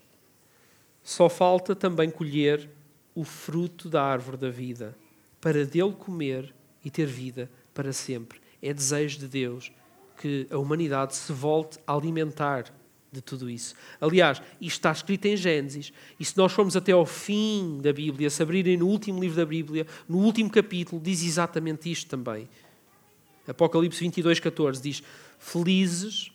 só 1.03 1.29
falta 1.29 1.75
também 1.75 2.09
colher 2.09 2.71
o 3.17 3.25
fruto 3.25 3.89
da 3.89 4.01
árvore 4.01 4.37
da 4.37 4.49
vida, 4.49 4.97
para 5.41 5.67
dele 5.67 5.91
comer 5.99 6.55
e 6.85 6.91
ter 6.91 7.05
vida 7.05 7.51
para 7.75 7.93
sempre. 7.93 8.41
É 8.63 8.73
desejo 8.73 9.19
de 9.19 9.27
Deus 9.27 9.73
que 10.17 10.47
a 10.53 10.57
humanidade 10.57 11.17
se 11.17 11.33
volte 11.33 11.81
a 11.85 11.93
alimentar 11.93 12.73
de 13.11 13.21
tudo 13.21 13.51
isso. 13.51 13.75
Aliás, 14.01 14.41
isto 14.61 14.79
está 14.79 14.93
escrito 14.93 15.27
em 15.27 15.37
Gênesis, 15.37 15.93
e 16.21 16.25
se 16.25 16.37
nós 16.37 16.53
formos 16.53 16.77
até 16.77 16.93
ao 16.93 17.05
fim 17.05 17.81
da 17.83 17.93
Bíblia, 17.93 18.31
se 18.31 18.41
abrirem 18.41 18.77
no 18.77 18.87
último 18.87 19.21
livro 19.21 19.39
da 19.39 19.45
Bíblia, 19.45 19.85
no 20.09 20.19
último 20.19 20.49
capítulo, 20.49 21.03
diz 21.03 21.25
exatamente 21.25 21.91
isto 21.91 22.09
também. 22.09 22.49
Apocalipse 23.47 24.01
22, 24.01 24.41
14 24.41 24.83
diz: 24.83 25.03
Felizes 25.39 26.33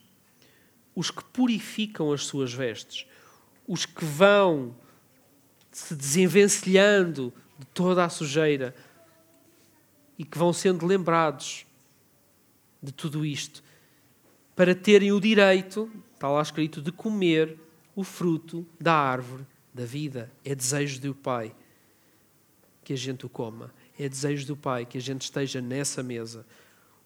os 0.95 1.11
que 1.11 1.23
purificam 1.23 2.11
as 2.11 2.25
suas 2.25 2.53
vestes, 2.53 3.05
os 3.67 3.85
que 3.85 4.03
vão 4.03 4.75
se 5.71 5.95
desenvencilhando 5.95 7.33
de 7.57 7.65
toda 7.67 8.03
a 8.03 8.09
sujeira 8.09 8.75
e 10.17 10.23
que 10.23 10.37
vão 10.37 10.51
sendo 10.51 10.85
lembrados 10.85 11.65
de 12.81 12.91
tudo 12.91 13.25
isto, 13.25 13.63
para 14.55 14.73
terem 14.73 15.11
o 15.11 15.19
direito 15.19 15.89
Está 16.17 16.27
lá 16.29 16.41
escrito 16.41 16.81
de 16.81 16.91
comer 16.91 17.59
o 17.95 18.03
fruto 18.03 18.65
da 18.81 18.95
árvore 18.95 19.45
da 19.71 19.85
vida. 19.85 20.31
É 20.43 20.55
desejo 20.55 20.99
do 20.99 21.13
Pai 21.13 21.55
que 22.83 22.91
a 22.91 22.95
gente 22.97 23.23
o 23.23 23.29
coma. 23.29 23.71
É 23.99 24.09
desejo 24.09 24.47
do 24.47 24.57
Pai 24.57 24.83
que 24.83 24.97
a 24.97 25.01
gente 25.01 25.21
esteja 25.21 25.61
nessa 25.61 26.01
mesa. 26.01 26.43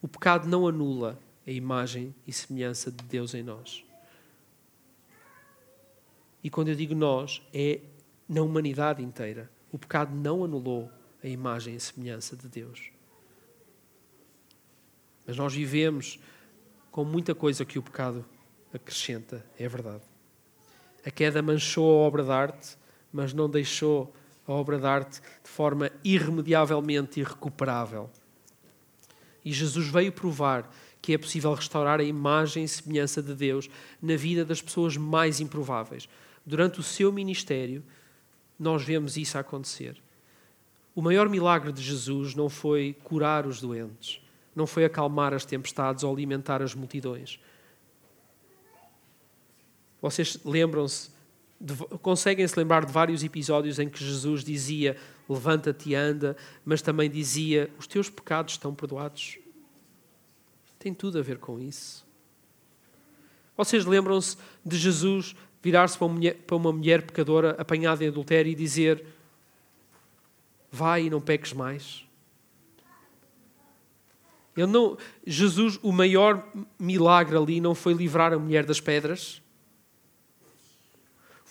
O 0.01 0.07
pecado 0.07 0.47
não 0.47 0.67
anula 0.67 1.19
a 1.45 1.51
imagem 1.51 2.15
e 2.25 2.33
semelhança 2.33 2.91
de 2.91 3.03
Deus 3.03 3.33
em 3.33 3.43
nós. 3.43 3.83
E 6.43 6.49
quando 6.49 6.69
eu 6.69 6.75
digo 6.75 6.95
nós, 6.95 7.41
é 7.53 7.81
na 8.27 8.41
humanidade 8.41 9.03
inteira. 9.03 9.49
O 9.71 9.77
pecado 9.77 10.15
não 10.15 10.43
anulou 10.43 10.91
a 11.23 11.27
imagem 11.27 11.75
e 11.75 11.79
semelhança 11.79 12.35
de 12.35 12.47
Deus. 12.47 12.91
Mas 15.25 15.37
nós 15.37 15.53
vivemos 15.53 16.19
com 16.89 17.05
muita 17.05 17.35
coisa 17.35 17.63
que 17.63 17.77
o 17.77 17.83
pecado 17.83 18.25
acrescenta, 18.73 19.45
é 19.57 19.67
verdade. 19.67 20.03
A 21.05 21.11
queda 21.11 21.41
manchou 21.41 21.89
a 21.89 22.07
obra 22.07 22.23
de 22.23 22.31
arte, 22.31 22.77
mas 23.11 23.33
não 23.33 23.49
deixou 23.49 24.13
a 24.47 24.51
obra 24.51 24.79
de 24.79 24.85
arte 24.85 25.21
de 25.43 25.49
forma 25.49 25.91
irremediavelmente 26.03 27.19
irrecuperável. 27.19 28.09
E 29.43 29.51
Jesus 29.51 29.87
veio 29.87 30.11
provar 30.11 30.69
que 31.01 31.13
é 31.13 31.17
possível 31.17 31.53
restaurar 31.53 31.99
a 31.99 32.03
imagem 32.03 32.63
e 32.63 32.67
semelhança 32.67 33.21
de 33.21 33.33
Deus 33.33 33.69
na 34.01 34.15
vida 34.15 34.45
das 34.45 34.61
pessoas 34.61 34.95
mais 34.95 35.39
improváveis. 35.39 36.07
Durante 36.45 36.79
o 36.79 36.83
seu 36.83 37.11
ministério, 37.11 37.83
nós 38.59 38.83
vemos 38.83 39.17
isso 39.17 39.37
acontecer. 39.37 40.01
O 40.93 41.01
maior 41.01 41.27
milagre 41.27 41.71
de 41.71 41.81
Jesus 41.81 42.35
não 42.35 42.49
foi 42.49 42.95
curar 43.03 43.47
os 43.47 43.59
doentes, 43.59 44.21
não 44.55 44.67
foi 44.67 44.85
acalmar 44.85 45.33
as 45.33 45.45
tempestades 45.45 46.03
ou 46.03 46.13
alimentar 46.13 46.61
as 46.61 46.75
multidões. 46.75 47.39
Vocês 50.01 50.37
lembram-se, 50.43 51.11
conseguem 52.01 52.47
se 52.47 52.57
lembrar 52.57 52.85
de 52.85 52.91
vários 52.91 53.23
episódios 53.23 53.79
em 53.79 53.89
que 53.89 54.03
Jesus 54.03 54.43
dizia: 54.43 54.97
Levanta-te 55.27 55.89
e 55.89 55.95
anda, 55.95 56.35
mas 56.65 56.81
também 56.81 57.09
dizia: 57.09 57.69
Os 57.77 57.87
teus 57.87 58.09
pecados 58.09 58.53
estão 58.53 58.73
perdoados. 58.73 59.37
Tem 60.79 60.93
tudo 60.93 61.19
a 61.19 61.21
ver 61.21 61.37
com 61.37 61.59
isso. 61.59 62.05
Vocês 63.55 63.85
lembram-se 63.85 64.37
de 64.65 64.77
Jesus 64.77 65.35
virar-se 65.61 65.97
para, 65.97 66.09
para 66.47 66.55
uma 66.55 66.71
mulher 66.71 67.03
pecadora 67.03 67.51
apanhada 67.59 68.03
em 68.03 68.07
adultério 68.07 68.51
e 68.51 68.55
dizer: 68.55 69.05
Vai 70.71 71.05
e 71.05 71.09
não 71.09 71.21
peques 71.21 71.53
mais? 71.53 72.03
Ele 74.55 74.67
não, 74.67 74.97
Jesus, 75.25 75.79
o 75.81 75.91
maior 75.91 76.45
milagre 76.77 77.37
ali 77.37 77.61
não 77.61 77.73
foi 77.73 77.93
livrar 77.93 78.33
a 78.33 78.39
mulher 78.39 78.65
das 78.65 78.81
pedras, 78.81 79.41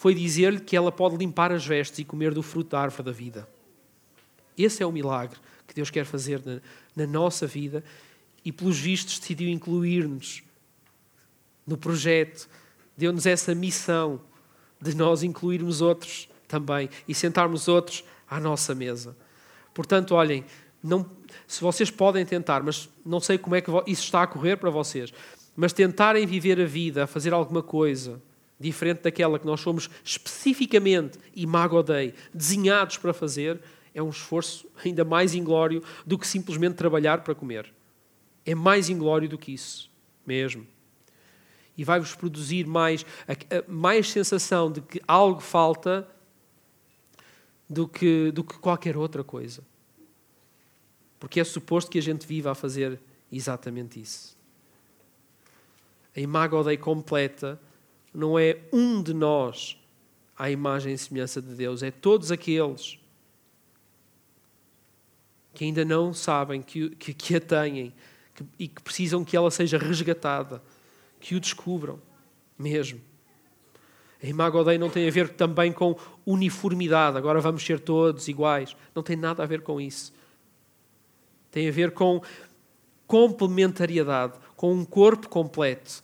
foi 0.00 0.14
dizer-lhe 0.14 0.60
que 0.60 0.74
ela 0.74 0.90
pode 0.90 1.18
limpar 1.18 1.52
as 1.52 1.66
vestes 1.66 1.98
e 1.98 2.06
comer 2.06 2.32
do 2.32 2.42
fruto 2.42 2.70
da 2.70 2.80
árvore 2.80 3.02
da 3.02 3.12
vida. 3.12 3.46
Esse 4.56 4.82
é 4.82 4.86
o 4.86 4.90
milagre 4.90 5.38
que 5.66 5.74
Deus 5.74 5.90
quer 5.90 6.06
fazer 6.06 6.40
na, 6.42 6.58
na 6.96 7.06
nossa 7.06 7.46
vida 7.46 7.84
e, 8.42 8.50
pelos 8.50 8.78
vistos, 8.78 9.18
decidiu 9.18 9.50
incluir-nos 9.50 10.42
no 11.66 11.76
projeto, 11.76 12.48
deu-nos 12.96 13.26
essa 13.26 13.54
missão 13.54 14.22
de 14.80 14.96
nós 14.96 15.22
incluirmos 15.22 15.82
outros 15.82 16.30
também 16.48 16.88
e 17.06 17.14
sentarmos 17.14 17.68
outros 17.68 18.02
à 18.26 18.40
nossa 18.40 18.74
mesa. 18.74 19.14
Portanto, 19.74 20.14
olhem, 20.14 20.46
não, 20.82 21.04
se 21.46 21.60
vocês 21.60 21.90
podem 21.90 22.24
tentar, 22.24 22.62
mas 22.62 22.88
não 23.04 23.20
sei 23.20 23.36
como 23.36 23.54
é 23.54 23.60
que 23.60 23.70
isso 23.86 24.04
está 24.04 24.22
a 24.22 24.26
correr 24.26 24.56
para 24.56 24.70
vocês, 24.70 25.12
mas 25.54 25.74
tentarem 25.74 26.24
viver 26.24 26.58
a 26.58 26.64
vida, 26.64 27.06
fazer 27.06 27.34
alguma 27.34 27.62
coisa, 27.62 28.18
diferente 28.60 29.00
daquela 29.00 29.38
que 29.38 29.46
nós 29.46 29.60
somos 29.60 29.88
especificamente, 30.04 31.18
e 31.34 31.46
Mago 31.46 31.82
Dei, 31.82 32.14
desenhados 32.32 32.98
para 32.98 33.14
fazer, 33.14 33.58
é 33.94 34.02
um 34.02 34.10
esforço 34.10 34.68
ainda 34.84 35.02
mais 35.02 35.34
inglório 35.34 35.82
do 36.06 36.18
que 36.18 36.26
simplesmente 36.26 36.74
trabalhar 36.74 37.24
para 37.24 37.34
comer. 37.34 37.72
É 38.44 38.54
mais 38.54 38.90
inglório 38.90 39.28
do 39.28 39.38
que 39.38 39.52
isso, 39.52 39.90
mesmo. 40.26 40.66
E 41.76 41.82
vai-vos 41.82 42.14
produzir 42.14 42.66
mais, 42.66 43.06
mais 43.66 44.10
sensação 44.10 44.70
de 44.70 44.82
que 44.82 45.00
algo 45.08 45.40
falta 45.40 46.06
do 47.68 47.88
que, 47.88 48.30
do 48.32 48.44
que 48.44 48.58
qualquer 48.58 48.96
outra 48.96 49.24
coisa. 49.24 49.62
Porque 51.18 51.40
é 51.40 51.44
suposto 51.44 51.90
que 51.90 51.98
a 51.98 52.02
gente 52.02 52.26
viva 52.26 52.50
a 52.50 52.54
fazer 52.54 53.00
exatamente 53.32 54.00
isso. 54.00 54.36
A 56.14 56.20
Imago 56.20 56.56
completa 56.78 57.58
não 58.12 58.38
é 58.38 58.58
um 58.72 59.02
de 59.02 59.14
nós 59.14 59.78
à 60.36 60.50
imagem 60.50 60.92
e 60.92 60.98
semelhança 60.98 61.40
de 61.40 61.54
Deus, 61.54 61.82
é 61.82 61.90
todos 61.90 62.32
aqueles 62.32 62.98
que 65.52 65.64
ainda 65.64 65.84
não 65.84 66.14
sabem 66.14 66.62
que, 66.62 66.90
que, 66.90 67.12
que 67.12 67.36
a 67.36 67.40
têm 67.40 67.92
que, 68.34 68.44
e 68.58 68.68
que 68.68 68.82
precisam 68.82 69.24
que 69.24 69.36
ela 69.36 69.50
seja 69.50 69.76
resgatada, 69.76 70.62
que 71.18 71.34
o 71.34 71.40
descubram 71.40 72.00
mesmo. 72.58 73.00
A 74.22 74.26
Imago 74.26 74.62
Dei 74.64 74.76
não 74.76 74.90
tem 74.90 75.08
a 75.08 75.10
ver 75.10 75.30
também 75.30 75.72
com 75.72 75.96
uniformidade, 76.26 77.16
agora 77.16 77.40
vamos 77.40 77.64
ser 77.64 77.80
todos 77.80 78.28
iguais. 78.28 78.76
Não 78.94 79.02
tem 79.02 79.16
nada 79.16 79.42
a 79.42 79.46
ver 79.46 79.62
com 79.62 79.80
isso. 79.80 80.12
Tem 81.50 81.68
a 81.68 81.72
ver 81.72 81.92
com 81.92 82.22
complementariedade, 83.06 84.34
com 84.56 84.72
um 84.72 84.84
corpo 84.84 85.28
completo. 85.28 86.02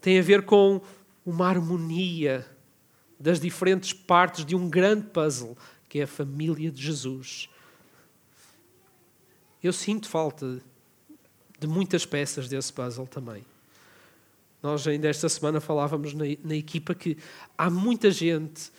Tem 0.00 0.18
a 0.18 0.22
ver 0.22 0.42
com 0.42 0.80
uma 1.24 1.48
harmonia 1.48 2.46
das 3.18 3.38
diferentes 3.38 3.92
partes 3.92 4.44
de 4.44 4.56
um 4.56 4.68
grande 4.68 5.06
puzzle 5.08 5.56
que 5.88 5.98
é 5.98 6.04
a 6.04 6.06
família 6.06 6.70
de 6.70 6.80
Jesus. 6.80 7.48
Eu 9.62 9.72
sinto 9.72 10.08
falta 10.08 10.62
de 11.58 11.66
muitas 11.66 12.06
peças 12.06 12.48
desse 12.48 12.72
puzzle 12.72 13.06
também. 13.06 13.44
Nós 14.62 14.86
ainda 14.86 15.08
esta 15.08 15.28
semana 15.28 15.60
falávamos 15.60 16.14
na, 16.14 16.24
na 16.44 16.54
equipa 16.54 16.94
que 16.94 17.18
há 17.58 17.68
muita 17.68 18.10
gente 18.10 18.70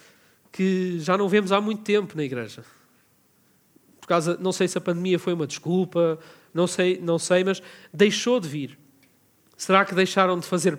que 0.51 0.99
já 0.99 1.17
não 1.17 1.29
vemos 1.29 1.51
há 1.51 1.59
muito 1.59 1.83
tempo 1.83 2.15
na 2.15 2.23
igreja. 2.23 2.63
Por 3.99 4.07
causa, 4.07 4.37
não 4.37 4.51
sei 4.51 4.67
se 4.67 4.77
a 4.77 4.81
pandemia 4.81 5.19
foi 5.19 5.33
uma 5.33 5.45
desculpa, 5.45 6.19
não 6.53 6.65
sei, 6.65 6.99
não 6.99 7.19
sei, 7.19 7.43
mas 7.43 7.61
deixou 7.93 8.39
de 8.39 8.47
vir. 8.47 8.79
Será 9.55 9.85
que 9.85 9.93
deixaram 9.93 10.39
de 10.39 10.47
fazer 10.47 10.77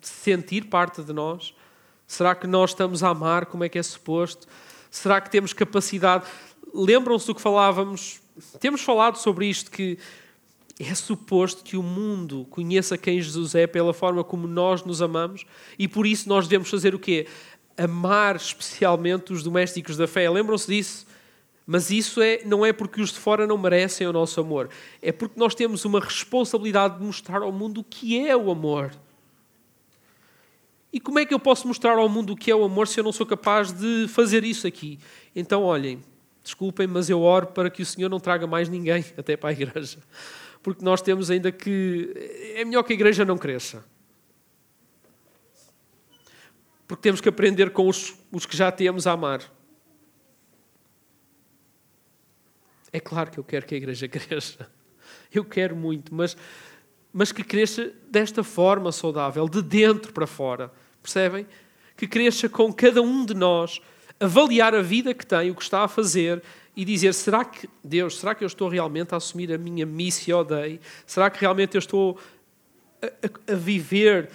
sentir 0.00 0.66
parte 0.66 1.02
de 1.02 1.12
nós? 1.12 1.54
Será 2.06 2.34
que 2.34 2.46
nós 2.46 2.70
estamos 2.70 3.02
a 3.04 3.08
amar 3.08 3.46
como 3.46 3.64
é 3.64 3.68
que 3.68 3.78
é 3.78 3.82
suposto? 3.82 4.46
Será 4.90 5.20
que 5.20 5.30
temos 5.30 5.52
capacidade? 5.52 6.24
Lembram-se 6.74 7.26
do 7.26 7.34
que 7.34 7.40
falávamos? 7.40 8.20
Temos 8.58 8.82
falado 8.82 9.16
sobre 9.16 9.46
isto 9.46 9.70
que 9.70 9.98
é 10.78 10.94
suposto 10.94 11.62
que 11.62 11.76
o 11.76 11.82
mundo 11.82 12.46
conheça 12.50 12.96
quem 12.96 13.20
Jesus 13.20 13.54
é 13.54 13.66
pela 13.66 13.92
forma 13.92 14.24
como 14.24 14.48
nós 14.48 14.82
nos 14.82 15.02
amamos 15.02 15.44
e 15.78 15.86
por 15.86 16.06
isso 16.06 16.28
nós 16.28 16.48
devemos 16.48 16.70
fazer 16.70 16.94
o 16.94 16.98
quê? 16.98 17.26
Amar 17.76 18.36
especialmente 18.36 19.32
os 19.32 19.42
domésticos 19.42 19.96
da 19.96 20.08
fé. 20.08 20.28
Lembram-se 20.28 20.66
disso? 20.66 21.06
Mas 21.66 21.90
isso 21.90 22.20
é, 22.20 22.42
não 22.44 22.66
é 22.66 22.72
porque 22.72 23.00
os 23.00 23.12
de 23.12 23.18
fora 23.18 23.46
não 23.46 23.56
merecem 23.56 24.06
o 24.06 24.12
nosso 24.12 24.40
amor. 24.40 24.70
É 25.00 25.12
porque 25.12 25.38
nós 25.38 25.54
temos 25.54 25.84
uma 25.84 26.00
responsabilidade 26.00 26.98
de 26.98 27.04
mostrar 27.04 27.42
ao 27.42 27.52
mundo 27.52 27.82
o 27.82 27.84
que 27.84 28.26
é 28.26 28.36
o 28.36 28.50
amor. 28.50 28.90
E 30.92 30.98
como 30.98 31.18
é 31.18 31.26
que 31.26 31.32
eu 31.32 31.38
posso 31.38 31.68
mostrar 31.68 31.98
ao 31.98 32.08
mundo 32.08 32.32
o 32.32 32.36
que 32.36 32.50
é 32.50 32.54
o 32.54 32.64
amor 32.64 32.88
se 32.88 32.98
eu 32.98 33.04
não 33.04 33.12
sou 33.12 33.24
capaz 33.24 33.72
de 33.72 34.06
fazer 34.08 34.44
isso 34.44 34.66
aqui? 34.66 34.98
Então, 35.34 35.62
olhem, 35.62 36.02
desculpem, 36.42 36.86
mas 36.86 37.08
eu 37.08 37.20
oro 37.22 37.48
para 37.48 37.70
que 37.70 37.82
o 37.82 37.86
Senhor 37.86 38.08
não 38.08 38.18
traga 38.18 38.46
mais 38.46 38.68
ninguém 38.68 39.04
até 39.16 39.36
para 39.36 39.50
a 39.50 39.52
igreja 39.52 39.98
porque 40.62 40.84
nós 40.84 41.00
temos 41.00 41.30
ainda 41.30 41.50
que. 41.50 42.12
É 42.56 42.64
melhor 42.64 42.82
que 42.82 42.92
a 42.92 42.94
igreja 42.94 43.24
não 43.24 43.38
cresça. 43.38 43.84
Porque 46.86 47.02
temos 47.02 47.20
que 47.20 47.28
aprender 47.28 47.70
com 47.70 47.88
os, 47.88 48.14
os 48.32 48.44
que 48.44 48.56
já 48.56 48.70
temos 48.70 49.06
a 49.06 49.12
amar. 49.12 49.40
É 52.92 52.98
claro 52.98 53.30
que 53.30 53.38
eu 53.38 53.44
quero 53.44 53.64
que 53.64 53.74
a 53.74 53.78
igreja 53.78 54.08
cresça. 54.08 54.70
Eu 55.32 55.44
quero 55.44 55.76
muito, 55.76 56.14
mas, 56.14 56.36
mas 57.12 57.32
que 57.32 57.42
cresça 57.42 57.92
desta 58.08 58.42
forma 58.42 58.92
saudável, 58.92 59.48
de 59.48 59.62
dentro 59.62 60.12
para 60.12 60.26
fora. 60.26 60.70
Percebem? 61.02 61.46
Que 61.96 62.06
cresça 62.06 62.48
com 62.48 62.72
cada 62.72 63.02
um 63.02 63.24
de 63.24 63.34
nós, 63.34 63.80
avaliar 64.18 64.74
a 64.74 64.82
vida 64.82 65.12
que 65.12 65.26
tem, 65.26 65.50
o 65.50 65.54
que 65.54 65.62
está 65.62 65.84
a 65.84 65.88
fazer 65.88 66.42
e 66.76 66.84
dizer: 66.84 67.12
será 67.14 67.44
que, 67.44 67.68
Deus, 67.82 68.18
será 68.18 68.34
que 68.34 68.44
eu 68.44 68.46
estou 68.46 68.68
realmente 68.68 69.12
a 69.14 69.16
assumir 69.16 69.52
a 69.52 69.58
minha 69.58 69.84
missão 69.84 70.44
Dei? 70.44 70.80
Será 71.06 71.28
que 71.30 71.40
realmente 71.40 71.74
eu 71.74 71.80
estou 71.80 72.18
a, 73.02 73.06
a, 73.06 73.52
a 73.52 73.56
viver 73.56 74.30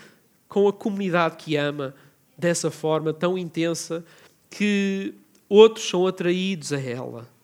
com 0.47 0.67
a 0.67 0.73
comunidade 0.73 1.37
que 1.37 1.55
ama 1.55 1.95
dessa 2.37 2.69
forma 2.69 3.13
tão 3.13 3.37
intensa 3.37 4.03
que 4.49 5.13
outros 5.47 5.87
são 5.87 6.05
atraídos 6.05 6.73
a 6.73 6.79
ela? 6.79 7.34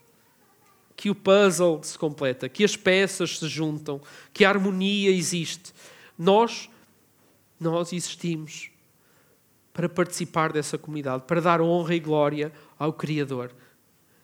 Que 1.02 1.10
o 1.10 1.16
puzzle 1.16 1.82
se 1.82 1.98
completa, 1.98 2.48
que 2.48 2.64
as 2.64 2.76
peças 2.76 3.40
se 3.40 3.48
juntam, 3.48 4.00
que 4.32 4.46
a 4.46 4.50
harmonia 4.50 5.10
existe. 5.10 5.74
Nós, 6.16 6.70
nós 7.60 7.92
existimos 7.92 8.70
para 9.74 9.90
participar 9.90 10.54
dessa 10.54 10.78
comunidade, 10.78 11.24
para 11.26 11.42
dar 11.42 11.60
honra 11.60 11.96
e 11.96 12.00
glória 12.00 12.54
ao 12.78 12.94
Criador. 12.94 13.52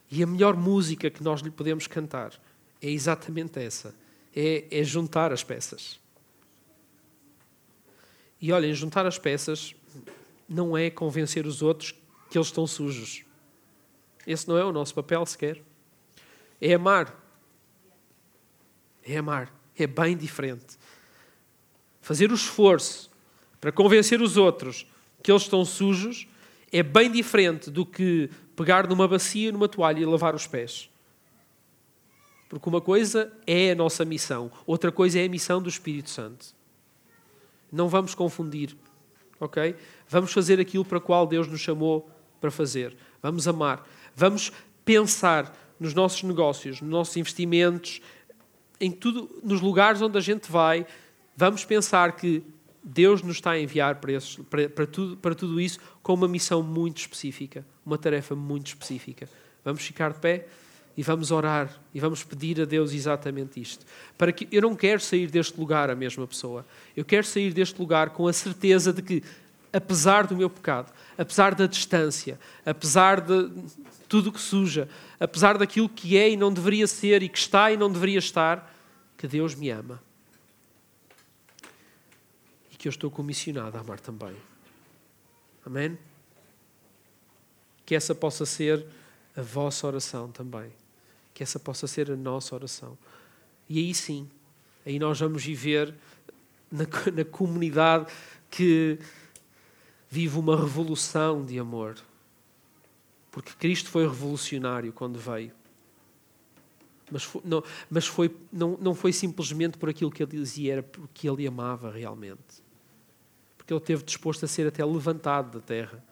E 0.08 0.22
a 0.22 0.26
melhor 0.26 0.56
música 0.56 1.10
que 1.10 1.20
nós 1.20 1.40
lhe 1.40 1.50
podemos 1.50 1.88
cantar 1.88 2.32
é 2.80 2.88
exatamente 2.88 3.58
essa: 3.58 3.92
é, 4.32 4.64
é 4.70 4.84
juntar 4.84 5.32
as 5.32 5.42
peças. 5.42 5.98
E 8.40 8.52
olhem, 8.52 8.72
juntar 8.72 9.04
as 9.04 9.18
peças 9.18 9.74
não 10.48 10.78
é 10.78 10.90
convencer 10.90 11.44
os 11.44 11.60
outros 11.60 11.92
que 12.30 12.38
eles 12.38 12.46
estão 12.46 12.68
sujos. 12.68 13.24
Esse 14.24 14.46
não 14.46 14.56
é 14.56 14.64
o 14.64 14.70
nosso 14.70 14.94
papel 14.94 15.26
sequer. 15.26 15.66
É 16.60 16.74
amar. 16.74 17.14
É 19.02 19.16
amar. 19.16 19.52
É 19.76 19.86
bem 19.86 20.16
diferente. 20.16 20.78
Fazer 22.00 22.30
o 22.30 22.34
esforço 22.34 23.10
para 23.60 23.72
convencer 23.72 24.20
os 24.20 24.36
outros 24.36 24.86
que 25.22 25.30
eles 25.30 25.42
estão 25.42 25.64
sujos 25.64 26.26
é 26.72 26.82
bem 26.82 27.10
diferente 27.10 27.70
do 27.70 27.84
que 27.84 28.30
pegar 28.56 28.86
numa 28.86 29.06
bacia, 29.06 29.52
numa 29.52 29.68
toalha 29.68 30.00
e 30.00 30.04
lavar 30.04 30.34
os 30.34 30.46
pés. 30.46 30.90
Porque 32.48 32.68
uma 32.68 32.80
coisa 32.80 33.32
é 33.46 33.72
a 33.72 33.74
nossa 33.74 34.04
missão, 34.04 34.50
outra 34.66 34.90
coisa 34.90 35.18
é 35.18 35.26
a 35.26 35.28
missão 35.28 35.60
do 35.60 35.68
Espírito 35.68 36.10
Santo. 36.10 36.46
Não 37.70 37.88
vamos 37.88 38.14
confundir, 38.14 38.74
ok? 39.38 39.76
Vamos 40.08 40.32
fazer 40.32 40.58
aquilo 40.58 40.84
para 40.84 40.98
o 40.98 41.00
qual 41.00 41.26
Deus 41.26 41.46
nos 41.46 41.60
chamou 41.60 42.10
para 42.40 42.50
fazer. 42.50 42.96
Vamos 43.22 43.46
amar. 43.46 43.86
Vamos 44.16 44.50
pensar 44.84 45.54
nos 45.78 45.94
nossos 45.94 46.22
negócios, 46.22 46.80
nos 46.80 46.90
nossos 46.90 47.16
investimentos, 47.16 48.00
em 48.80 48.90
tudo, 48.90 49.40
nos 49.42 49.60
lugares 49.60 50.00
onde 50.02 50.16
a 50.18 50.20
gente 50.20 50.50
vai. 50.50 50.86
Vamos 51.36 51.64
pensar 51.64 52.12
que 52.16 52.42
Deus 52.82 53.22
nos 53.22 53.36
está 53.36 53.52
a 53.52 53.60
enviar 53.60 53.96
para, 53.96 54.12
esses, 54.12 54.36
para, 54.36 54.68
para, 54.68 54.86
tudo, 54.86 55.16
para 55.16 55.34
tudo 55.34 55.60
isso 55.60 55.78
com 56.02 56.14
uma 56.14 56.28
missão 56.28 56.62
muito 56.62 56.98
específica, 56.98 57.66
uma 57.84 57.98
tarefa 57.98 58.34
muito 58.34 58.68
específica. 58.68 59.28
Vamos 59.64 59.82
ficar 59.82 60.12
de 60.12 60.20
pé 60.20 60.46
e 60.96 61.02
vamos 61.02 61.30
orar 61.30 61.80
e 61.94 62.00
vamos 62.00 62.24
pedir 62.24 62.60
a 62.60 62.64
Deus 62.64 62.92
exatamente 62.92 63.60
isto. 63.60 63.84
Para 64.16 64.32
que 64.32 64.48
eu 64.50 64.62
não 64.62 64.74
quero 64.74 65.00
sair 65.00 65.30
deste 65.30 65.58
lugar 65.58 65.90
a 65.90 65.94
mesma 65.94 66.26
pessoa. 66.26 66.66
Eu 66.96 67.04
quero 67.04 67.24
sair 67.24 67.52
deste 67.52 67.78
lugar 67.78 68.10
com 68.10 68.26
a 68.26 68.32
certeza 68.32 68.92
de 68.92 69.02
que, 69.02 69.22
apesar 69.72 70.26
do 70.26 70.36
meu 70.36 70.48
pecado, 70.48 70.92
apesar 71.16 71.54
da 71.54 71.66
distância, 71.66 72.38
apesar 72.64 73.20
de 73.20 73.50
tudo 74.08 74.32
que 74.32 74.40
suja, 74.40 74.88
apesar 75.20 75.58
daquilo 75.58 75.88
que 75.88 76.16
é 76.16 76.30
e 76.30 76.36
não 76.36 76.52
deveria 76.52 76.86
ser 76.86 77.22
e 77.22 77.28
que 77.28 77.38
está 77.38 77.70
e 77.70 77.76
não 77.76 77.90
deveria 77.90 78.18
estar, 78.18 78.74
que 79.16 79.26
Deus 79.26 79.54
me 79.54 79.70
ama 79.70 80.00
que 82.78 82.86
eu 82.86 82.90
estou 82.90 83.10
comissionado 83.10 83.76
a 83.76 83.80
amar 83.80 83.98
também. 83.98 84.34
Amém? 85.66 85.98
Que 87.84 87.96
essa 87.96 88.14
possa 88.14 88.46
ser 88.46 88.86
a 89.36 89.42
vossa 89.42 89.86
oração 89.88 90.30
também. 90.30 90.70
Que 91.34 91.42
essa 91.42 91.58
possa 91.58 91.88
ser 91.88 92.10
a 92.10 92.16
nossa 92.16 92.54
oração. 92.54 92.96
E 93.68 93.78
aí 93.78 93.92
sim, 93.92 94.30
aí 94.86 94.98
nós 94.98 95.18
vamos 95.18 95.44
viver 95.44 95.92
na, 96.70 96.84
na 97.12 97.24
comunidade 97.24 98.06
que 98.48 98.98
vive 100.08 100.38
uma 100.38 100.56
revolução 100.56 101.44
de 101.44 101.58
amor. 101.58 101.96
Porque 103.30 103.52
Cristo 103.52 103.90
foi 103.90 104.06
revolucionário 104.06 104.92
quando 104.92 105.18
veio. 105.18 105.52
Mas, 107.10 107.22
foi, 107.22 107.42
não, 107.44 107.64
mas 107.90 108.06
foi, 108.06 108.34
não, 108.52 108.76
não 108.80 108.94
foi 108.94 109.12
simplesmente 109.12 109.78
por 109.78 109.88
aquilo 109.88 110.10
que 110.10 110.22
ele 110.22 110.32
dizia, 110.32 110.74
era 110.74 110.82
porque 110.82 111.28
ele 111.28 111.46
amava 111.46 111.90
realmente 111.90 112.68
que 113.68 113.74
ele 113.74 113.80
teve 113.80 114.02
disposto 114.02 114.46
a 114.46 114.48
ser 114.48 114.66
até 114.66 114.82
levantado 114.82 115.58
da 115.58 115.60
terra. 115.60 116.02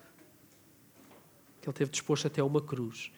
Que 1.62 1.66
ele 1.66 1.72
teve 1.72 1.90
disposto 1.90 2.26
até 2.26 2.42
uma 2.42 2.60
cruz. 2.60 3.10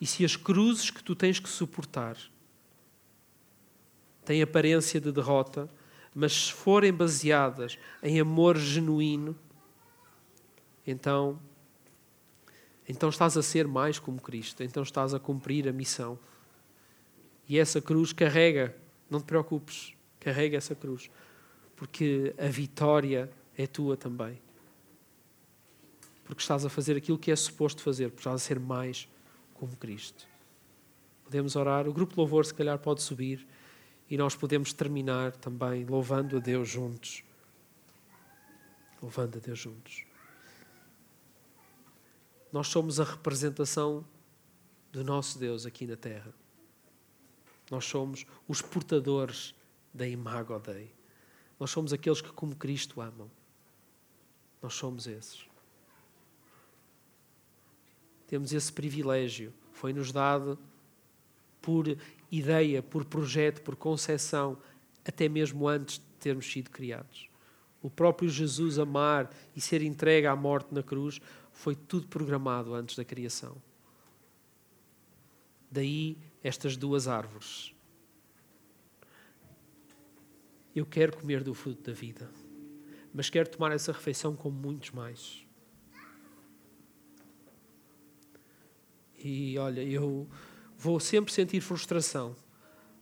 E 0.00 0.06
se 0.06 0.24
as 0.24 0.34
cruzes 0.34 0.90
que 0.90 1.00
tu 1.00 1.14
tens 1.14 1.38
que 1.38 1.48
suportar 1.48 2.18
têm 4.24 4.42
aparência 4.42 5.00
de 5.00 5.12
derrota, 5.12 5.70
mas 6.18 6.32
se 6.32 6.52
forem 6.52 6.92
baseadas 6.92 7.78
em 8.02 8.20
amor 8.20 8.56
genuíno, 8.56 9.36
então 10.86 11.38
então 12.88 13.10
estás 13.10 13.36
a 13.36 13.42
ser 13.42 13.68
mais 13.68 13.98
como 13.98 14.20
Cristo, 14.20 14.62
então 14.62 14.82
estás 14.82 15.12
a 15.12 15.20
cumprir 15.20 15.68
a 15.68 15.72
missão. 15.72 16.18
E 17.46 17.58
essa 17.58 17.82
cruz 17.82 18.14
carrega, 18.14 18.74
não 19.10 19.20
te 19.20 19.26
preocupes, 19.26 19.94
carrega 20.18 20.56
essa 20.56 20.74
cruz 20.74 21.10
porque 21.78 22.34
a 22.36 22.46
vitória 22.46 23.30
é 23.56 23.64
tua 23.64 23.96
também. 23.96 24.40
Porque 26.24 26.42
estás 26.42 26.64
a 26.64 26.68
fazer 26.68 26.96
aquilo 26.96 27.16
que 27.16 27.30
é 27.30 27.36
suposto 27.36 27.80
fazer, 27.80 28.08
porque 28.08 28.20
estás 28.20 28.34
a 28.34 28.44
ser 28.44 28.58
mais 28.58 29.08
como 29.54 29.76
Cristo. 29.76 30.26
Podemos 31.22 31.54
orar, 31.54 31.86
o 31.86 31.92
grupo 31.92 32.14
de 32.14 32.18
louvor 32.18 32.44
se 32.44 32.52
calhar 32.52 32.76
pode 32.80 33.00
subir 33.02 33.46
e 34.10 34.16
nós 34.16 34.34
podemos 34.34 34.72
terminar 34.72 35.32
também 35.32 35.84
louvando 35.84 36.36
a 36.36 36.40
Deus 36.40 36.68
juntos. 36.68 37.22
Louvando 39.02 39.38
a 39.38 39.40
Deus 39.40 39.58
juntos. 39.58 40.04
Nós 42.50 42.68
somos 42.68 42.98
a 42.98 43.04
representação 43.04 44.04
do 44.90 45.04
nosso 45.04 45.38
Deus 45.38 45.66
aqui 45.66 45.86
na 45.86 45.96
terra. 45.96 46.32
Nós 47.70 47.84
somos 47.84 48.24
os 48.46 48.62
portadores 48.62 49.54
da 49.92 50.08
Imago 50.08 50.58
Dei. 50.58 50.90
Nós 51.60 51.70
somos 51.70 51.92
aqueles 51.92 52.20
que, 52.20 52.32
como 52.32 52.56
Cristo, 52.56 53.00
amam. 53.00 53.30
Nós 54.62 54.74
somos 54.74 55.06
esses. 55.06 55.46
Temos 58.26 58.52
esse 58.52 58.72
privilégio. 58.72 59.52
Foi-nos 59.72 60.12
dado 60.12 60.58
por 61.60 61.86
ideia, 62.30 62.82
por 62.82 63.04
projeto, 63.04 63.62
por 63.62 63.76
concepção, 63.76 64.58
até 65.04 65.28
mesmo 65.28 65.66
antes 65.66 65.98
de 65.98 66.04
termos 66.20 66.50
sido 66.50 66.70
criados. 66.70 67.28
O 67.82 67.88
próprio 67.88 68.28
Jesus 68.28 68.78
amar 68.78 69.30
e 69.54 69.60
ser 69.60 69.82
entregue 69.82 70.26
à 70.26 70.34
morte 70.34 70.74
na 70.74 70.82
cruz 70.82 71.20
foi 71.52 71.74
tudo 71.74 72.08
programado 72.08 72.74
antes 72.74 72.96
da 72.96 73.04
criação. 73.04 73.56
Daí 75.70 76.16
estas 76.42 76.76
duas 76.76 77.08
árvores 77.08 77.74
eu 80.78 80.86
quero 80.86 81.16
comer 81.16 81.42
do 81.42 81.54
fruto 81.54 81.82
da 81.82 81.92
vida, 81.92 82.30
mas 83.12 83.28
quero 83.28 83.48
tomar 83.48 83.72
essa 83.72 83.92
refeição 83.92 84.36
com 84.36 84.50
muitos 84.50 84.90
mais. 84.90 85.44
E 89.18 89.58
olha, 89.58 89.82
eu 89.82 90.28
vou 90.78 91.00
sempre 91.00 91.32
sentir 91.32 91.60
frustração 91.60 92.36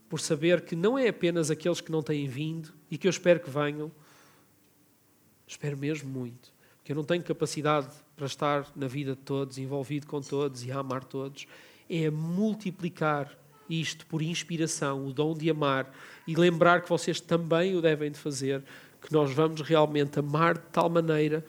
por 0.08 0.18
saber 0.18 0.62
que 0.62 0.74
não 0.74 0.98
é 0.98 1.08
apenas 1.08 1.50
aqueles 1.50 1.80
que 1.80 1.92
não 1.92 2.02
têm 2.02 2.26
vindo 2.26 2.72
e 2.90 2.96
que 2.96 3.06
eu 3.06 3.10
espero 3.10 3.38
que 3.38 3.50
venham. 3.50 3.92
Espero 5.46 5.76
mesmo 5.76 6.08
muito, 6.08 6.52
porque 6.78 6.92
eu 6.92 6.96
não 6.96 7.04
tenho 7.04 7.22
capacidade 7.22 7.88
para 8.16 8.26
estar 8.26 8.66
na 8.74 8.88
vida 8.88 9.14
de 9.14 9.20
todos, 9.20 9.58
envolvido 9.58 10.06
com 10.06 10.20
todos 10.20 10.64
e 10.64 10.72
a 10.72 10.78
amar 10.78 11.04
todos. 11.04 11.46
É 11.88 12.10
multiplicar 12.10 13.36
isto 13.68 14.06
por 14.06 14.22
inspiração, 14.22 15.06
o 15.06 15.12
dom 15.12 15.34
de 15.34 15.50
amar 15.50 15.92
e 16.26 16.34
lembrar 16.34 16.82
que 16.82 16.88
vocês 16.88 17.20
também 17.20 17.76
o 17.76 17.82
devem 17.82 18.10
de 18.10 18.18
fazer, 18.18 18.64
que 19.02 19.12
nós 19.12 19.32
vamos 19.32 19.60
realmente 19.60 20.18
amar 20.18 20.56
de 20.56 20.64
tal 20.72 20.88
maneira 20.88 21.44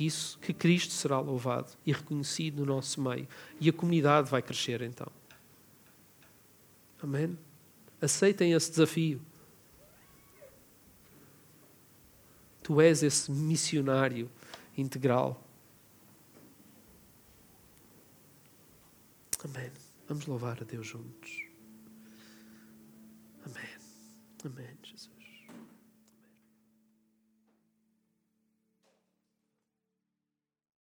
que 0.00 0.06
isso, 0.06 0.38
que 0.38 0.54
Cristo 0.54 0.94
será 0.94 1.20
louvado 1.20 1.72
e 1.84 1.92
reconhecido 1.92 2.64
no 2.64 2.74
nosso 2.74 3.02
meio 3.02 3.28
e 3.60 3.68
a 3.68 3.72
comunidade 3.72 4.30
vai 4.30 4.40
crescer 4.40 4.80
então. 4.80 5.12
Amém? 7.02 7.38
Aceitem 8.00 8.54
esse 8.54 8.70
desafio. 8.70 9.20
Tu 12.62 12.80
és 12.80 13.02
esse 13.02 13.30
missionário 13.30 14.30
integral. 14.74 15.46
Amém. 19.44 19.70
Vamos 20.08 20.24
louvar 20.24 20.62
a 20.62 20.64
Deus 20.64 20.86
juntos. 20.86 21.44
Amém. 23.44 23.76
Amém. 24.46 24.79